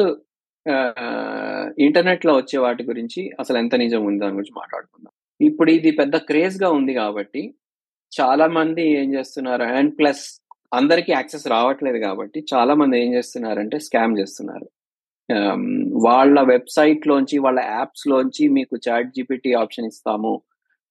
ఇంటర్నెట్లో 1.78 2.32
వచ్చే 2.36 2.58
వాటి 2.58 2.82
గురించి 2.84 3.20
అసలు 3.40 3.58
ఎంత 3.58 3.74
నిజం 3.74 4.02
ఉంది 4.06 4.22
దాని 4.22 4.36
గురించి 4.38 4.56
మాట్లాడుకుందాం. 4.58 5.12
ఇప్పుడు 5.40 5.70
ఇది 5.70 5.90
పెద్ద 5.90 6.16
క్రేజ్గా 6.30 6.68
ఉంది 6.70 6.92
కాబట్టి 6.94 7.42
చాలా 8.12 8.46
మంది 8.58 8.84
ఏం 9.00 9.08
చేస్తున్నారు? 9.14 9.64
అండ్ 9.78 9.92
ప్లస్ 9.98 10.24
అందరికీ 10.74 11.12
యాక్సెస్ 11.12 11.46
రావట్లేదు 11.48 11.98
కాబట్టి 11.98 12.38
చాలా 12.54 12.74
మంది 12.74 12.96
ఏం 13.04 13.10
చేస్తున్నారంటే 13.14 13.78
స్కామ్ 13.78 14.18
చేస్తున్నారు. 14.18 14.66
వాళ్ళ 16.08 16.36
వెబ్సైట్ 16.52 17.06
లోంచి 17.10 17.36
వాళ్ళ 17.46 17.60
యాప్స్ 17.76 18.04
లోంచి 18.12 18.44
మీకు 18.58 18.74
చాట్ 18.88 19.14
జీపీటీ 19.16 19.52
ఆప్షన్ 19.62 19.88
ఇస్తాము. 19.92 20.32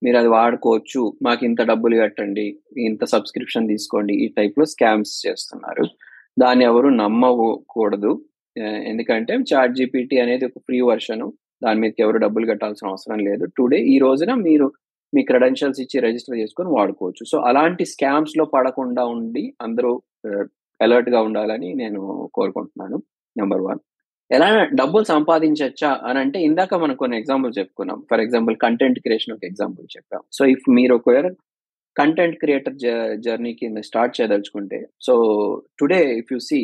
మీరు 0.03 0.17
అది 0.17 0.27
వాడుకోవచ్చు 0.27 1.01
మాకు 1.21 1.45
ఇంత 1.45 1.62
డబ్బులు 1.62 1.95
కట్టండి 2.01 2.45
ఇంత 2.77 3.03
సబ్స్క్రిప్షన్ 3.05 3.67
తీసుకోండి 3.67 4.13
ఈ 4.23 4.27
టైప్లో 4.27 4.65
స్కామ్స్ 4.65 5.27
చేస్తున్నారు. 5.27 5.86
దాన్ని 6.39 6.65
ఎవరు 6.65 6.89
నమ్మకూడదు. 7.03 8.12
ఎందుకంటే 8.91 9.33
చాట్ 9.53 9.75
జీపీటీ 9.75 10.17
అనేది 10.19 10.45
ఒక 10.45 10.57
ఫ్రీ 10.57 10.81
వర్షన్ 10.81 11.31
దాని 11.63 11.79
మీదకి 11.79 12.01
ఎవరు 12.01 12.17
డబ్బులు 12.17 12.45
కట్టాల్సిన 12.45 12.88
అవసరం 12.88 13.19
లేదు. 13.19 13.45
టుడే 13.57 13.79
ఈ 13.93 13.97
రోజున 13.97 14.33
మీరు 14.33 14.67
మీ 15.15 15.21
క్రెడెన్షియల్స్ 15.23 15.79
ఇచ్చి 15.79 15.97
రిజిస్టర్ 15.99 16.39
చేసుకొని 16.39 16.69
వాడుకోవచ్చు. 16.69 17.23
సో 17.31 17.38
అలాంటి 17.39 17.86
స్కామ్స్లో 17.86 18.45
పడకుండా 18.45 19.05
ఉండి 19.05 19.53
అందరూ 19.62 20.01
అలర్ట్గా 20.81 21.21
ఉండాలని 21.21 21.73
నేను 21.73 22.29
కోరుకుంటున్నాను. 22.33 22.97
Number 23.38 23.62
one. 23.62 23.79
ఎలా 24.31 24.47
డబ్బులు 24.79 25.05
సంపాదించవచ్చా 25.13 25.89
అని 26.07 26.19
అంటే 26.23 26.37
ఇందాక 26.47 26.75
మనం 26.83 26.95
కొన్ని 27.01 27.15
ఎగ్జాంపుల్ 27.17 27.51
చెప్పుకున్నాం. 27.59 27.99
ఫర్ 28.09 28.21
ఎగ్జాంపుల్ 28.25 28.55
కంటెంట్ 28.65 28.99
క్రియేషన్ 29.05 29.33
ఒక 29.35 29.45
ఎగ్జాంపుల్ 29.51 29.85
చెప్పాం. 29.95 30.21
సో 30.37 30.41
ఇఫ్ 30.53 30.65
మీరు 30.77 30.95
ఒకవేళ 30.99 31.27
కంటెంట్ 31.95 32.35
క్రియేటర్ 32.41 32.75
జర్నీ 33.25 33.51
కింద 33.61 33.79
start 33.89 34.15
చేయదలుచుకుంటే 34.17 34.79
so 35.05 35.13
today 35.79 36.01
if 36.21 36.31
you 36.33 36.39
see 36.49 36.59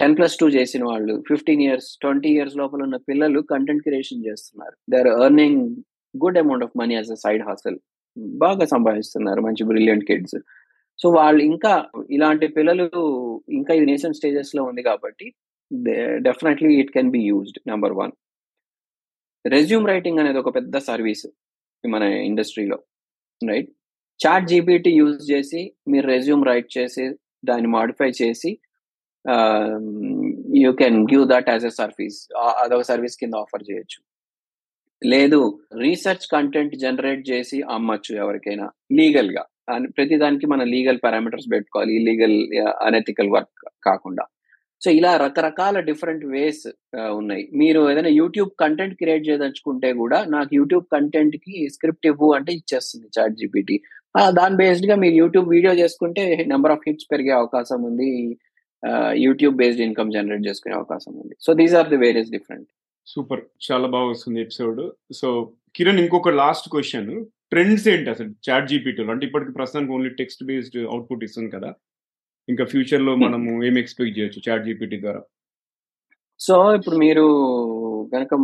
ten 0.00 0.16
plus 0.16 0.36
two 0.40 0.46
చేసిన 0.56 0.82
వాళ్ళు 0.84 1.14
ఫిఫ్టీన్ 1.28 1.62
ఇయర్స్ 1.66 1.88
ట్వంటీ 2.02 2.30
ఇయర్స్ 2.36 2.56
లోపల 2.56 2.82
ఉన్న 2.82 2.96
పిల్లలు 3.08 3.40
కంటెంట్ 3.52 3.84
క్రియేషన్ 3.86 4.24
చేస్తున్నారు. 4.28 4.76
They 4.92 4.98
are 5.02 5.10
earning 5.26 5.62
good 6.14 6.38
amount 6.42 6.64
of 6.66 6.76
money 6.80 6.94
as 6.94 7.12
a 7.16 7.18
side 7.24 7.44
hustle 7.48 7.78
బాగా 8.42 8.64
సంపాదిస్తున్నారు 8.74 9.40
మంచి 9.46 9.64
బ్రిలియంట్ 9.70 10.06
కిడ్స్ 10.10 10.38
సో 10.98 11.08
వాళ్ళు 11.18 11.42
ఇంకా 11.52 11.72
ఇలాంటి 12.10 12.46
పిల్లలు 12.56 12.86
ఇంకా 13.58 13.72
ఇది 13.78 13.86
నేషన్ 13.92 14.16
స్టేజెస్లో 14.20 14.62
ఉంది 14.70 14.82
కాబట్టి 14.82 15.26
definitely 16.18 16.74
it 16.74 16.90
can 16.90 17.10
be 17.10 17.20
used 17.20 17.58
number 17.66 17.92
one 17.92 18.12
resume 19.44 19.88
writing 19.88 20.18
అనేది 20.18 20.38
ఒక 20.38 20.54
పెద్ద 20.54 20.76
సర్వీస్ 20.78 21.26
మన 21.84 22.02
ఇండస్ట్రీలో 22.02 22.78
రైట్ 23.50 23.70
చాట్ 24.20 24.48
జీపీటీ 24.48 24.90
యూజ్ 24.90 25.30
చేసి 25.32 25.72
మీరు 25.88 26.06
రెజ్యూమ్ 26.06 26.46
రైట్ 26.46 26.78
చేసి 26.78 27.04
దాన్ని 27.44 27.68
మాడిఫై 27.68 28.10
చేసి 28.22 28.50
you 30.56 30.72
can 30.72 30.98
give 31.02 31.24
that 31.28 31.48
as 31.50 31.64
a 31.64 31.68
service 31.68 32.18
అదొక 32.36 32.82
సర్వీస్ 32.82 33.16
కింద 33.16 33.34
ఆఫర్ 33.34 33.64
చేయొచ్చు. 33.70 33.98
లేదు 35.02 35.40
రీసెర్చ్ 35.78 36.26
కంటెంట్ 36.32 36.74
జనరేట్ 36.74 37.30
చేసి 37.30 37.62
అమ్మచ్చు 37.62 38.16
ఎవరికైనా 38.16 38.66
లీగల్గా. 38.92 39.44
అని 39.74 39.88
ప్రతి 39.88 40.16
దానికి 40.18 40.46
మన 40.46 40.62
లీగల్ 40.64 40.98
పారామీటర్స్ 41.04 41.52
పెట్టుకోవాలి 41.52 41.94
ఇల్లీగల్ 41.96 42.36
అనెథికల్ 42.82 43.30
వర్క్ 43.30 43.70
కాకుండా. 43.84 44.24
సో 44.84 44.88
ఇలా 44.98 45.12
రకరకాల 45.22 45.76
డిఫరెంట్ 45.88 46.24
వేస్ 46.34 46.64
ఉన్నాయి. 47.20 47.44
మీరు 47.60 47.80
ఏదైనా 47.92 48.12
యూట్యూబ్ 48.20 48.50
కంటెంట్ 48.62 48.98
క్రియేట్ 49.00 49.24
చేయదలుచుకుంటే 49.28 49.90
కూడా 50.02 50.18
నాకు 50.34 50.50
యూట్యూబ్ 50.58 50.86
కంటెంట్కి 50.94 51.54
స్క్రిప్ట్ 51.76 52.08
ఇవ్వు 52.10 52.28
అంటే 52.38 52.52
ఇచ్చేస్తుంది 52.58 53.08
చాట్ 53.16 53.38
జీపీటీ 53.40 53.78
దాని 54.38 54.56
బేస్డ్గా 54.60 54.94
మీరు 55.04 55.16
యూట్యూబ్ 55.22 55.48
వీడియో 55.54 55.72
చేసుకుంటే 55.80 56.22
నెంబర్ 56.52 56.74
ఆఫ్ 56.74 56.86
హిట్స్ 56.88 57.10
పెరిగే 57.12 57.32
అవకాశం 57.40 57.80
ఉంది. 57.90 58.10
యూట్యూబ్ 59.26 59.58
బేస్డ్ 59.60 59.82
ఇన్కమ్ 59.86 60.12
జనరేట్ 60.16 60.46
చేసుకునే 60.48 60.74
అవకాశం 60.80 61.12
ఉంది. 61.22 61.34
So 61.44 61.50
these 61.60 61.74
are 61.80 61.90
the 61.92 61.98
various 62.04 62.30
different. 62.36 62.68
Super. 63.12 63.42
చాలా 63.66 63.86
బాగా 63.94 64.08
వస్తుంది 64.12 64.38
ఎపిసోడ్. 64.46 64.80
సో 65.20 65.28
కిరణ్ 65.76 66.00
ఇంకొక 66.04 66.32
లాస్ట్ 66.42 66.68
క్వశ్చన్. 66.74 67.10
ట్రెండ్స్ 67.52 67.86
ఏంటి 67.92 68.08
అసలు 68.14 68.30
చాట్ 68.46 68.70
జీపీటీలో 68.70 69.10
అంటే 69.14 69.24
ఇప్పటికి 69.28 69.52
ప్రస్తుతానికి 69.58 69.92
ఓన్లీ 69.96 70.10
టెక్స్ట్ 70.20 70.42
బేస్డ్ 70.50 70.78
అవుట్పుట్ 70.92 71.24
ఇస్తుంది 71.26 71.50
కదా. 71.56 71.70
ఇంకా 72.48 72.64
ఫ్యూచర్లో 72.64 73.12
మనము 73.16 73.50
ఏం 73.64 73.74
ఎక్స్పెక్ట్ 73.78 74.16
చేయొచ్చు? 74.18 74.40
చాట్ 74.46 74.64
జీపీటీ 74.64 74.98
ద్వారా. 75.00 75.20
సో 76.40 76.54
ఇప్పుడు 76.74 76.96
మీరు 76.96 77.24
కనుక 78.12 78.34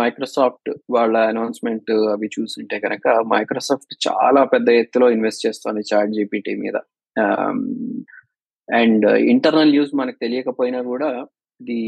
మైక్రోసాఫ్ట్ 0.00 0.68
వాళ్ళ 0.90 1.16
అనౌన్స్మెంట్ 1.30 1.90
అవి 2.12 2.28
చూస్తుంటే 2.36 2.76
కనుక 2.78 3.08
మైక్రోసాఫ్ట్ 3.32 3.94
చాలా 4.06 4.42
పెద్ద 4.44 4.68
ఎత్తులో 4.82 5.06
ఇన్వెస్ట్ 5.10 5.44
చేస్తుంది 5.46 5.82
చాట్ 5.90 6.12
జీపీటీ 6.12 6.52
మీద 6.54 6.76
అండ్ 8.68 9.06
ఇంటర్నల్ 9.30 9.74
యూస్ 9.74 9.92
మనకు 9.94 10.18
తెలియకపోయినా 10.18 10.80
కూడా 10.82 11.10
ది 11.60 11.80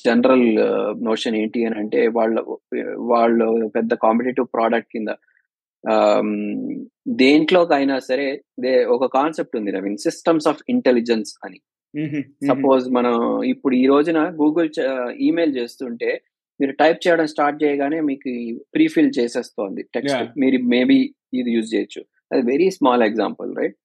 జనరల్ 0.00 0.48
నోషన్ 1.06 1.34
uh, 1.34 1.40
ఏంటి 1.40 1.60
అని 1.66 1.76
అంటే 1.78 2.00
వాళ్ళ 2.08 2.34
వాళ్ళు 3.12 3.46
పెద్ద 3.74 3.94
కాంపిటేటివ్ 4.04 4.46
ప్రోడక్ట్ 4.52 4.92
కింద 4.92 5.10
దేంట్లోకైనా 7.08 7.98
సరే 7.98 8.42
దే 8.60 8.84
ఒక 8.84 9.06
కాన్సెప్ట్ 9.06 9.56
ఉంది 9.56 9.72
నవీన్ 9.72 9.96
సిస్టమ్స్ 9.96 10.48
ఆఫ్ 10.48 10.62
ఇంటెలిజెన్స్ 10.68 11.32
అని. 11.44 11.58
సపోజ్ 12.48 12.84
మనం 12.90 13.44
ఇప్పుడు 13.44 13.74
ఈ 13.74 13.86
రోజున 13.86 14.18
గూగుల్ 14.42 14.68
ఈమెయిల్ 15.20 15.56
చేస్తుంటే 15.56 16.22
మీరు 16.60 16.72
టైప్ 16.72 17.08
చేయడం 17.08 17.26
స్టార్ట్ 17.26 17.64
చేయగానే 17.64 18.00
మీకు 18.00 18.30
ప్రీఫిల్ 18.74 19.10
చేసేస్తోంది 19.18 19.82
టెక్స్ట్. 19.94 20.38
మీరు 20.38 20.58
మేబీ 20.62 21.14
ఇది 21.34 21.50
యూజ్ 21.50 21.74
చేయొచ్చు. 21.74 22.02
అది 22.32 22.42
వెరీ 22.42 22.70
స్మాల్ 22.70 23.02
ఎగ్జాంపుల్ 23.02 23.56
రైట్? 23.56 23.76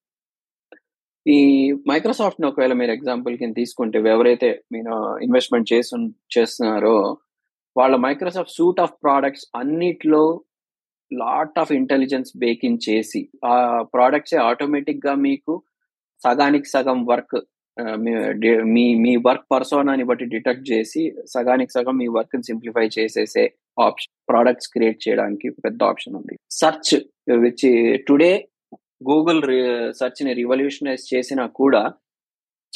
ఈ 1.26 1.72
మైక్రోసాఫ్ట్ 1.90 2.46
ఒకవేళ 2.46 2.74
మీరు 2.74 2.92
ఎగ్జాంపుల్ 2.92 3.38
కింద 3.38 3.56
తీసుకుంటే 3.56 3.98
ఎవరైతే 4.00 4.64
మీరు 4.72 4.94
ఇన్వెస్ట్మెంట్ 5.24 5.74
చేసు 5.74 5.96
చేస్తున్నారో 6.38 7.18
వాళ్ళ 7.78 7.96
మైక్రోసాఫ్ట్ 7.96 8.56
సూట్ 8.56 8.80
ఆఫ్ 8.80 8.94
ప్రోడక్ట్స్ 9.04 9.46
అన్నిట్లో 9.56 10.42
లాట్ 11.12 11.60
ఆఫ్ 11.60 11.72
ఇంటెలిజెన్స్ 11.72 12.38
బేకింగ్ 12.38 12.90
చేసి 12.90 13.30
ఆ 13.46 13.82
ప్రోడక్ట్స్ 13.94 14.36
ఆటోమేటిక్గా 14.36 15.16
మీకు 15.16 15.64
సగానికి 16.26 16.70
సగం 16.70 17.06
వర్క్ 17.06 17.38
మీ 18.66 18.86
మీ 18.96 19.16
వర్క్ 19.18 19.46
పర్సోనాని 19.52 20.04
బట్టి 20.04 20.26
డిటెక్ట్ 20.26 20.72
చేసి 20.72 21.16
సగానికి 21.28 21.72
సగం 21.72 21.98
మీ 21.98 22.08
వర్క్ 22.08 22.38
సింప్లిఫై 22.42 22.90
చేసేసే 23.00 23.54
ఆప్షన్ 23.80 24.14
ప్రోడక్ట్స్ 24.30 24.68
క్రియేట్ 24.68 25.10
చేయడానికి 25.10 25.50
పెద్ద 25.50 25.84
ఆప్షన్ 25.84 26.16
ఉంది. 26.16 26.36
సర్చ్ 26.52 26.94
విచ్ 27.44 27.66
టుడే 28.08 28.48
గూగుల్ 29.08 29.42
సెర్చ్ని 29.92 30.34
రివల్యూషనైజ్ 30.34 31.14
చేసినా 31.14 31.48
కూడా 31.48 31.94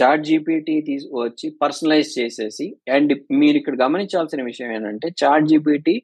చాట్ 0.01 0.23
జీపీటీ 0.23 0.81
తీసుకొచ్చి 0.81 1.49
పర్సనలైజ్ 1.61 2.19
చేసేసి 2.19 2.75
అండ్ 2.91 3.13
మీరు 3.31 3.57
ఇక్కడ 3.57 3.75
గమనించాల్సిన 3.81 4.43
విషయం 4.43 4.71
ఏంటంటే 4.71 5.07
చాట్ 5.23 5.45
జీపీటీ 5.45 6.03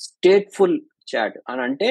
స్టేట్ఫుల్ 0.00 0.80
చాట్ 1.10 1.36
అని 1.50 1.62
అంటే 1.68 1.88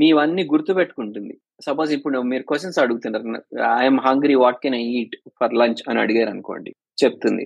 మీవన్నీ 0.00 0.42
గుర్తుపెట్టుకుంటుంది. 0.52 1.34
సపోజ్ 1.66 1.90
ఇప్పుడు 1.96 2.18
మీరు 2.30 2.44
క్వశ్చన్స్ 2.48 2.78
అడుగుతున్నారు. 2.82 3.42
I'm 3.82 4.00
hungry 4.06 4.34
what 4.42 4.58
can 4.64 4.76
I 4.80 4.82
eat 5.00 5.14
for 5.38 5.54
lunch 5.60 5.82
అని 5.90 6.00
అడిగారు 6.04 6.30
అనుకోండి. 6.34 6.70
చెప్తుంది. 7.02 7.44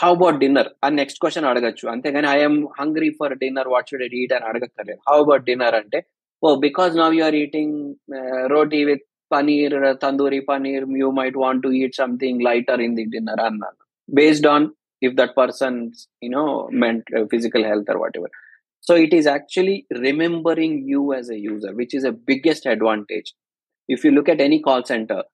హౌ 0.00 0.10
అబౌట్ 0.16 0.40
డిన్నర్ 0.42 0.68
అని 0.86 0.96
నెక్స్ట్ 1.00 1.20
క్వశ్చన్ 1.22 1.46
అడగచ్చు. 1.50 1.84
అంతేగాని 1.92 2.28
I'm 2.36 2.58
hungry 2.80 3.08
for 3.20 3.34
dinner 3.42 3.70
what 3.72 3.88
should 3.90 4.04
I 4.06 4.16
eat 4.20 4.34
అని 4.36 4.46
అడగక్కర్లేదు. 4.50 5.00
హౌ 5.08 5.16
అబౌట్ 5.24 5.46
డిన్నర్ 5.48 5.76
అంటే 5.80 6.00
ఓ 6.42 6.50
because 6.66 6.92
now 7.00 7.14
you 7.16 7.24
are 7.28 7.36
eating 7.44 7.76
roti 8.54 8.80
with 8.90 9.04
paneer 9.34 9.76
tandoori 10.04 10.40
paneer 10.50 10.86
you 11.02 11.08
might 11.18 11.36
want 11.44 11.62
to 11.66 11.70
eat 11.80 11.98
something 12.02 12.40
lighter 12.48 12.80
in 12.86 12.96
the 13.00 13.04
dinner 13.14 13.42
అన్నాను. 13.48 13.78
Based 14.08 14.48
on 14.54 14.66
if 15.02 15.16
that 15.20 15.34
person 15.42 15.78
you know 16.26 16.44
mental 16.84 17.08
physical 17.34 17.66
health 17.70 17.90
or 17.92 18.00
whatever 18.20 18.34
so 18.88 18.92
it 19.04 19.14
is 19.18 19.28
actually 19.34 19.76
remembering 20.08 20.78
you 20.92 21.02
as 21.16 21.30
a 21.36 21.40
user 21.48 21.74
which 21.80 21.94
is 21.98 22.06
a 22.12 22.14
biggest 22.30 22.68
advantage 22.74 23.30
if 23.88 24.04
you 24.06 24.12
look 24.18 24.30
at 24.34 24.44
any 24.48 24.60
call 24.68 24.84
centre 24.92 25.24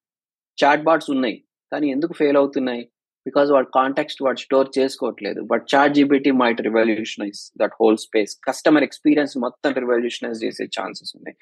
chat 0.58 0.84
bots 0.88 1.10
ఉన్నాయి 1.16 1.36
కానీ 1.72 1.86
ఎందుకు 1.94 2.12
fail 2.20 2.38
అవుతున్నాయి? 2.40 2.82
Because 3.26 3.48
వాడు 3.54 3.68
contact 3.76 4.20
వాడు 4.24 4.40
store 4.44 4.68
చేసుకోవట్లేదు. 4.76 5.40
But 5.50 5.64
chat 5.72 5.94
GPT 5.96 6.30
might 6.42 6.60
revolutionize 6.68 7.40
that 7.60 7.74
whole 7.80 7.98
space 8.04 8.32
customer 8.48 8.84
experience 8.86 9.34
మొత్తం 9.44 9.70
revolutionise 9.84 10.38
చేసే 10.44 10.64
chances 10.76 11.12
ఉన్నాయి. 11.18 11.36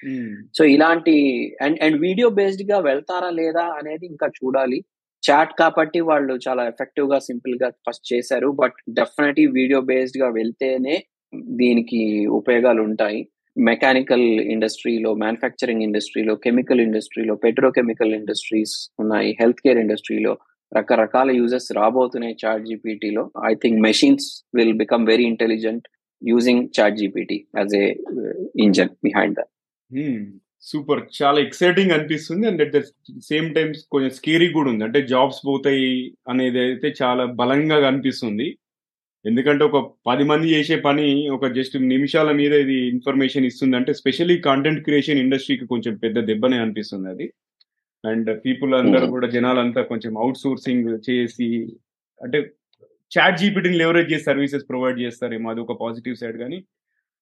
సో 0.57 0.63
ఇలాంటి 0.75 1.15
అండ్ 1.65 1.77
అండ్ 1.85 1.97
వీడియో 2.05 2.29
బేస్డ్గా 2.39 2.79
వెళ్తారా 2.89 3.29
లేదా 3.41 3.65
అనేది 3.79 4.05
ఇంకా 4.13 4.29
చూడాలి. 4.39 4.79
చాట్ 5.23 5.53
కాబట్టి 5.61 5.99
వాళ్ళు 6.09 6.33
చాలా 6.47 6.63
ఎఫెక్టివ్గా 6.71 7.19
సింపుల్గా 7.29 7.69
ఫస్ట్ 7.87 8.05
చేశారు. 8.13 8.49
బట్ 8.61 8.77
డెఫినెట్లీ 8.99 9.45
వీడియో 9.59 9.81
బేస్డ్గా 9.91 10.29
వెళ్తేనే 10.39 10.97
దీనికి 11.33 12.27
ఉపయోగాలు 12.27 12.81
ఉంటాయి 12.81 13.27
మెకానికల్ 13.57 14.25
ఇండస్ట్రీలో 14.39 15.13
మ్యానుఫ్యాక్చరింగ్ 15.13 15.81
ఇండస్ట్రీలో 15.81 16.35
కెమికల్ 16.35 16.81
ఇండస్ట్రీలో 16.81 17.35
పెట్రోకెమికల్ 17.35 18.13
ఇండస్ట్రీస్ 18.13 18.75
ఉన్నాయి. 18.99 19.37
హెల్త్ 19.39 19.61
కేర్ 19.65 19.77
ఇండస్ట్రీలో 19.77 20.37
రకరకాల 20.75 21.31
యూజెస్ 21.31 21.71
రాబోతున్నాయి 21.77 22.35
chat 22.45 22.65
జీపీటీలో 22.65 23.31
I 23.51 23.53
think 23.53 23.81
machines 23.81 24.43
will 24.55 24.77
become 24.77 25.05
very 25.05 25.23
intelligent 25.23 25.87
using 26.23 26.67
chat 26.79 26.97
GPT 26.97 27.45
as 27.57 27.75
a 27.75 27.85
uh, 28.13 28.35
engine 28.59 28.89
behind 29.03 29.35
that. 29.35 29.51
Super. 30.61 31.01
చాలా 31.21 31.39
ఎక్సైటింగ్ 31.39 31.91
అనిపిస్తుంది. 31.91 32.47
And 32.47 32.61
at 32.61 32.73
the 32.77 32.81
same 33.21 33.55
times 33.55 33.81
కొంచెం 33.91 34.09
scary 34.09 34.47
కూడా 34.49 34.69
ఉంది. 34.69 34.83
అంటే 34.83 35.01
జాబ్స్ 35.07 35.47
పోతాయి 35.47 36.15
అనేది 36.29 36.59
అయితే 36.59 36.93
చాలా 37.01 37.25
బలంగా 37.25 37.79
కనిపిస్తుంది 37.79 38.57
ఎందుకంటే 39.27 39.63
ఒక 39.63 39.77
పది 40.07 40.23
మంది 40.23 40.47
చేసే 40.53 40.75
పని 40.79 41.05
ఒక 41.29 41.45
జస్ట్ 41.51 41.75
నిమిషాల 41.87 42.31
మీద 42.31 42.53
ఇది 42.63 42.77
ఇన్ఫర్మేషన్ 42.89 43.45
ఇస్తుంది 43.45 43.75
అంటే 43.75 43.93
స్పెషల్లీ 43.93 44.37
కాంటెంట్ 44.39 44.83
క్రియేషన్ 44.83 45.19
ఇండస్ట్రీకి 45.19 45.65
కొంచెం 45.65 45.93
పెద్ద 45.95 46.19
దెబ్బనే 46.25 46.57
అనిపిస్తుంది 46.57 47.09
అది. 47.09 47.27
అండ్ 48.03 48.29
పీపుల్ 48.45 48.73
అందరూ 48.73 49.05
కూడా 49.07 49.27
జనాలంతా 49.27 49.81
కొంచెం 49.83 50.13
అవుట్ 50.17 50.37
సోర్సింగ్ 50.37 50.89
చేసి 51.09 51.47
అంటే 52.21 52.39
చాట్ 53.11 53.37
జీపీటీని 53.37 53.77
లెవరేజ్ 53.77 54.11
చేసి 54.13 54.25
సర్వీసెస్ 54.25 54.65
ప్రొవైడ్ 54.67 54.99
చేస్తారేమో 54.99 55.49
అది 55.49 55.61
ఒక 55.61 55.75
పాజిటివ్ 55.81 56.15
సైడ్ 56.15 56.37
కానీ 56.37 56.59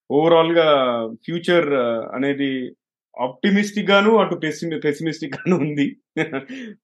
ఓవరాల్గా 0.10 0.68
ఫ్యూచర్ 1.26 1.68
అనేది 2.13 2.50
ఆప్టిమిస్టిక్ 3.19 3.91
గాను 3.91 4.15
అటు 4.15 4.36
పెసిమిస్టిక్ 4.36 5.36
గాను 5.36 5.56
ఉంది. 5.58 5.97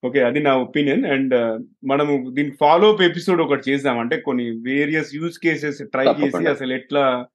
ఓకే 0.05 0.21
అది 0.21 0.39
నా 0.39 0.57
ఒపీనియన్. 0.57 1.05
అండ్ 1.05 1.63
మనము 1.85 2.29
దీనికి 2.29 2.57
ఫాలో 2.59 2.93
అప్ 2.93 3.01
ఎపిసోడ్ 3.01 3.41
ఒకటి 3.41 3.71
చేద్దాం. 3.71 3.99
అంటే 3.99 4.17
కొన్ని 4.17 4.49
వేరియస్ 4.49 5.15
యూజ్ 5.15 5.39
కేసెస్ 5.43 5.77
ట్రై 5.77 6.05
చేసి. 6.05 6.47
అసలు 6.47 6.73
ఎట్లా 6.73 7.25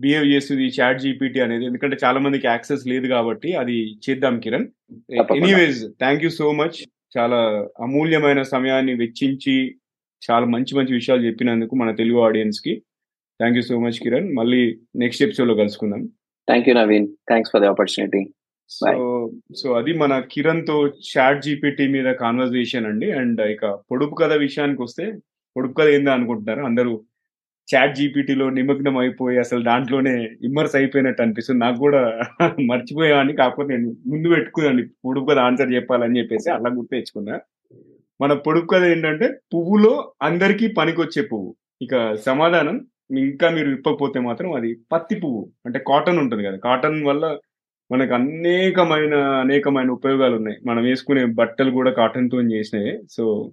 బిహేవ్ 0.00 0.26
చేస్తుంది 0.26 0.62
చాట్ 0.62 0.98
జీపీటీ 0.98 1.40
అనేది. 1.40 1.64
ఎందుకంటే 1.64 1.96
చాలా 2.04 2.20
మందికి 2.20 2.46
యాక్సెస్ 2.46 2.86
లేదు 2.86 3.06
కాబట్టి 3.06 3.52
అది 3.52 3.92
చేద్దాం 3.92 4.40
Kiran. 4.40 4.66
Anyways 5.34 5.86
thank 5.98 6.24
you 6.24 6.30
so 6.30 6.52
much. 6.52 6.88
చాలా 7.18 7.68
అమూల్యమైన 7.80 8.42
సమయాన్ని 8.42 8.94
వెచ్చించి 8.94 9.74
చాలా 10.30 10.46
మంచి 10.46 10.76
మంచి 10.76 10.94
విషయాలు 10.94 11.26
చెప్పినందుకు 11.26 11.74
మన 11.74 11.94
తెలుగు 11.94 12.20
ఆడియన్స్కి 12.20 12.82
thank 13.40 13.56
you 13.56 13.62
so 13.62 13.80
much 13.80 13.98
Kiran. 14.02 14.34
మళ్ళీ 14.34 14.78
నెక్స్ట్ 14.96 15.22
ఎపిసోడ్లో 15.22 15.54
కలుసుకుందాం. 15.54 16.08
Thank 16.48 16.68
you 16.68 16.74
Naveen 16.74 17.06
thanks 17.28 17.52
for 17.52 17.62
the 17.62 17.66
opportunity 17.66 18.22
so 18.70 18.90
so 19.60 19.68
అది 19.72 19.92
మన 19.92 20.12
కిరణ్తో 20.32 20.76
చాట్ 21.10 21.42
జీపీటీ 21.42 21.84
మీద 21.88 22.08
కాన్వర్జేషన్ 22.14 22.86
అండి. 22.86 23.08
అండ్ 23.12 23.40
ఇక 23.54 23.64
పొడుపు 23.90 24.14
కథ 24.14 24.32
విషయానికి 24.38 24.82
వస్తే 24.82 25.04
పొడుపు 25.56 25.74
కథ 25.74 25.88
ఏందా 25.88 26.12
అనుకుంటున్నారు? 26.12 26.62
అందరూ 26.64 26.92
చాట్ 27.68 27.94
జీపీటీలో 27.94 28.46
నిమగ్నం 28.50 28.96
అయిపోయి 28.98 29.36
అసలు 29.38 29.62
దాంట్లోనే 29.62 30.14
ఇమ్మర్స్ 30.42 30.76
అయిపోయినట్టు 30.76 31.22
అనిపిస్తుంది. 31.22 31.60
నాకు 31.60 31.78
కూడా 31.78 32.02
మర్చిపోయాని 32.70 33.32
కాకపోతే 33.32 33.68
నేను 33.74 33.90
ముందు 34.06 34.28
పెట్టుకున్నాను. 34.34 34.84
పొడుపు 35.04 35.26
కథ 35.26 35.38
ఆన్సర్ 35.38 35.74
చెప్పాలని 35.74 36.18
చెప్పేసి 36.20 36.50
అలా 36.50 36.70
గుర్తు 36.70 36.94
తెచ్చుకున్నా 36.94 37.36
మన 38.20 38.32
పొడుపు 38.46 38.66
కథ 38.66 38.84
ఏంటంటే 38.84 39.28
పువ్వులో 39.54 39.92
అందరికీ 40.22 40.66
పనికొచ్చే 40.78 41.22
పువ్వు. 41.22 41.50
ఇక 41.82 41.94
సమాధానం 42.28 42.76
ఇంకా 43.18 43.50
మీరు 43.50 43.70
విప్పకపోతే 43.70 44.20
మాత్రం 44.20 44.52
అది 44.52 44.76
పత్తి 44.92 45.14
పువ్వు 45.14 45.52
అంటే 45.66 45.78
కాటన్ 45.78 46.18
ఉంటుంది 46.18 46.44
కదా. 46.44 46.56
కాటన్ 46.56 47.04
వల్ల 47.04 47.38
మనకు 47.92 48.14
అనేకమైన 48.14 49.14
అనేకమైన 49.14 49.90
ఉపయోగాలు 49.90 50.36
ఉన్నాయి. 50.36 50.58
మనం 50.66 50.82
వేసుకునే 50.82 51.24
బట్టలు 51.24 51.70
కూడా 51.70 51.92
కాటన్తో 51.92 52.42
చేసినాయి 52.42 52.98
సో 53.10 53.52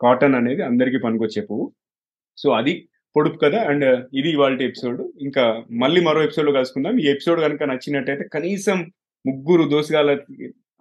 కాటన్ 0.00 0.34
అనేది 0.34 0.62
అందరికీ 0.62 0.98
పనికొచ్చే 0.98 1.42
పువ్వు. 1.42 1.72
సో 2.36 2.50
అది 2.50 2.88
పొడుపు 3.16 3.38
కదా. 3.38 3.64
అండ్ 3.64 4.08
ఇది 4.14 4.30
ఇవాళ 4.30 4.62
ఎపిసోడ్. 4.62 5.12
ఇంకా 5.20 5.64
మళ్ళీ 5.70 6.00
మరో 6.00 6.22
ఎపిసోడ్లో 6.22 6.52
కలుసుకుందాం. 6.52 6.98
ఈ 6.98 7.06
ఎపిసోడ్ 7.10 7.40
కనుక 7.40 7.62
నచ్చినట్టయితే 7.62 8.24
కనీసం 8.34 8.90
ముగ్గురు 9.26 9.68
దోసగాల 9.68 10.18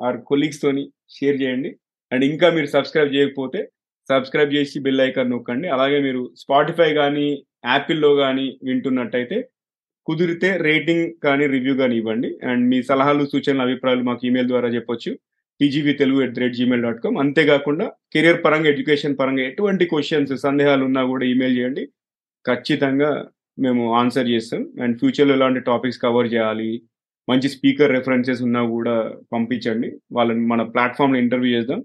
ఆర్ 0.02 0.18
కొలీగ్స్ 0.18 0.62
తోని 0.62 0.90
షేర్ 1.10 1.42
చేయండి. 1.42 1.76
అండ్ 2.12 2.26
ఇంకా 2.26 2.50
మీరు 2.50 2.66
సబ్స్క్రైబ్ 2.66 3.16
చేయకపోతే 3.16 3.70
సబ్స్క్రైబ్ 4.10 4.56
చేసి 4.58 4.78
బెల్ 4.86 5.02
ఐకాన్ 5.02 5.32
నొక్కండి. 5.36 5.68
అలాగే 5.76 5.98
మీరు 6.08 6.22
స్పాటిఫై 6.42 6.90
కానీ 7.02 7.28
యాపిల్లో 7.72 8.12
కానీ 8.24 8.48
వింటున్నట్టయితే 8.68 9.38
కుదిరితే 10.08 10.50
రేటింగ్ 10.68 11.08
కానీ 11.26 11.46
రివ్యూ 11.56 11.74
కానీ 11.82 11.96
ఇవ్వండి. 12.02 12.30
అండ్ 12.50 12.64
మీ 12.72 12.78
సలహాలు 12.90 13.24
సూచనలు 13.34 13.64
అభిప్రాయాలు 13.68 14.04
మాకు 14.10 14.22
ఈమెయిల్ 14.28 14.52
ద్వారా 14.54 14.68
చెప్పొచ్చు. 14.76 15.12
TGV 15.60 15.94
Telugu 16.02 16.20
at 16.26 16.36
the 16.36 16.40
rate 16.44 16.56
Gmail 16.60 16.84
dot 16.86 17.02
com 17.04 17.18
అంతేకాకుండా 17.24 17.86
కెరియర్ 18.14 18.44
పరంగా 18.46 18.70
ఎడ్యుకేషన్ 18.74 19.18
పరంగా 19.22 19.44
ఎటువంటి 19.50 19.86
క్వశ్చన్స్ 19.94 20.34
సందేహాలు 20.48 20.84
ఉన్నా 20.90 21.02
కూడా 21.12 21.26
ఈమెయిల్ 21.32 21.58
చేయండి. 21.60 21.84
ఖచ్చితంగా 22.46 23.12
మేము 23.60 23.84
ఆన్సర్ 24.00 24.28
చేస్తాం. 24.34 24.62
అండ్ 24.84 24.98
ఫ్యూచర్లో 25.00 25.34
ఎలాంటి 25.36 25.62
టాపిక్స్ 25.70 26.02
కవర్ 26.06 26.28
చేయాలి 26.34 26.72
మంచి 27.28 27.48
స్పీకర్ 27.56 27.92
రెఫరెన్సెస్ 27.92 28.42
ఉన్నా 28.48 28.62
కూడా 28.76 28.96
పంపించండి. 29.34 29.90
వాళ్ళని 30.18 30.44
మన 30.52 30.62
ప్లాట్ఫామ్లో 30.76 31.20
ఇంటర్వ్యూ 31.20 31.52
చేద్దాం. 31.58 31.82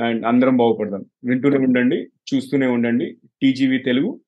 అండ్ 0.00 0.26
అందరం 0.26 0.56
బాగుపడదాం. 0.56 1.04
వింటూనే 1.24 1.56
ఉండండి 1.56 2.06
చూస్తూనే 2.34 2.66
ఉండండి. 2.66 3.16
టీజీవీ 3.42 3.78
తెలుగు 3.78 4.20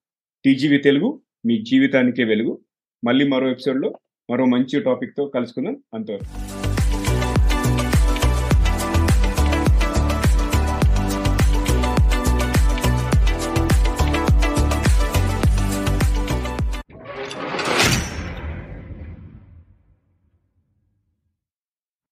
టీజీవీ 0.45 0.79
తెలుగు 0.79 1.21
మీ 1.47 1.63
జీవితానికే 1.63 2.25
వెలుగు. 2.25 2.59
మళ్ళీ 3.05 3.29
మరో 3.29 3.51
ఎపిసోడ్లో 3.51 3.99
మరో 4.31 4.45
మంచి 4.45 4.81
టాపిక్తో 4.81 5.27
కలుసుకుందాం. 5.27 5.77
అంతవరకు. 5.95 6.50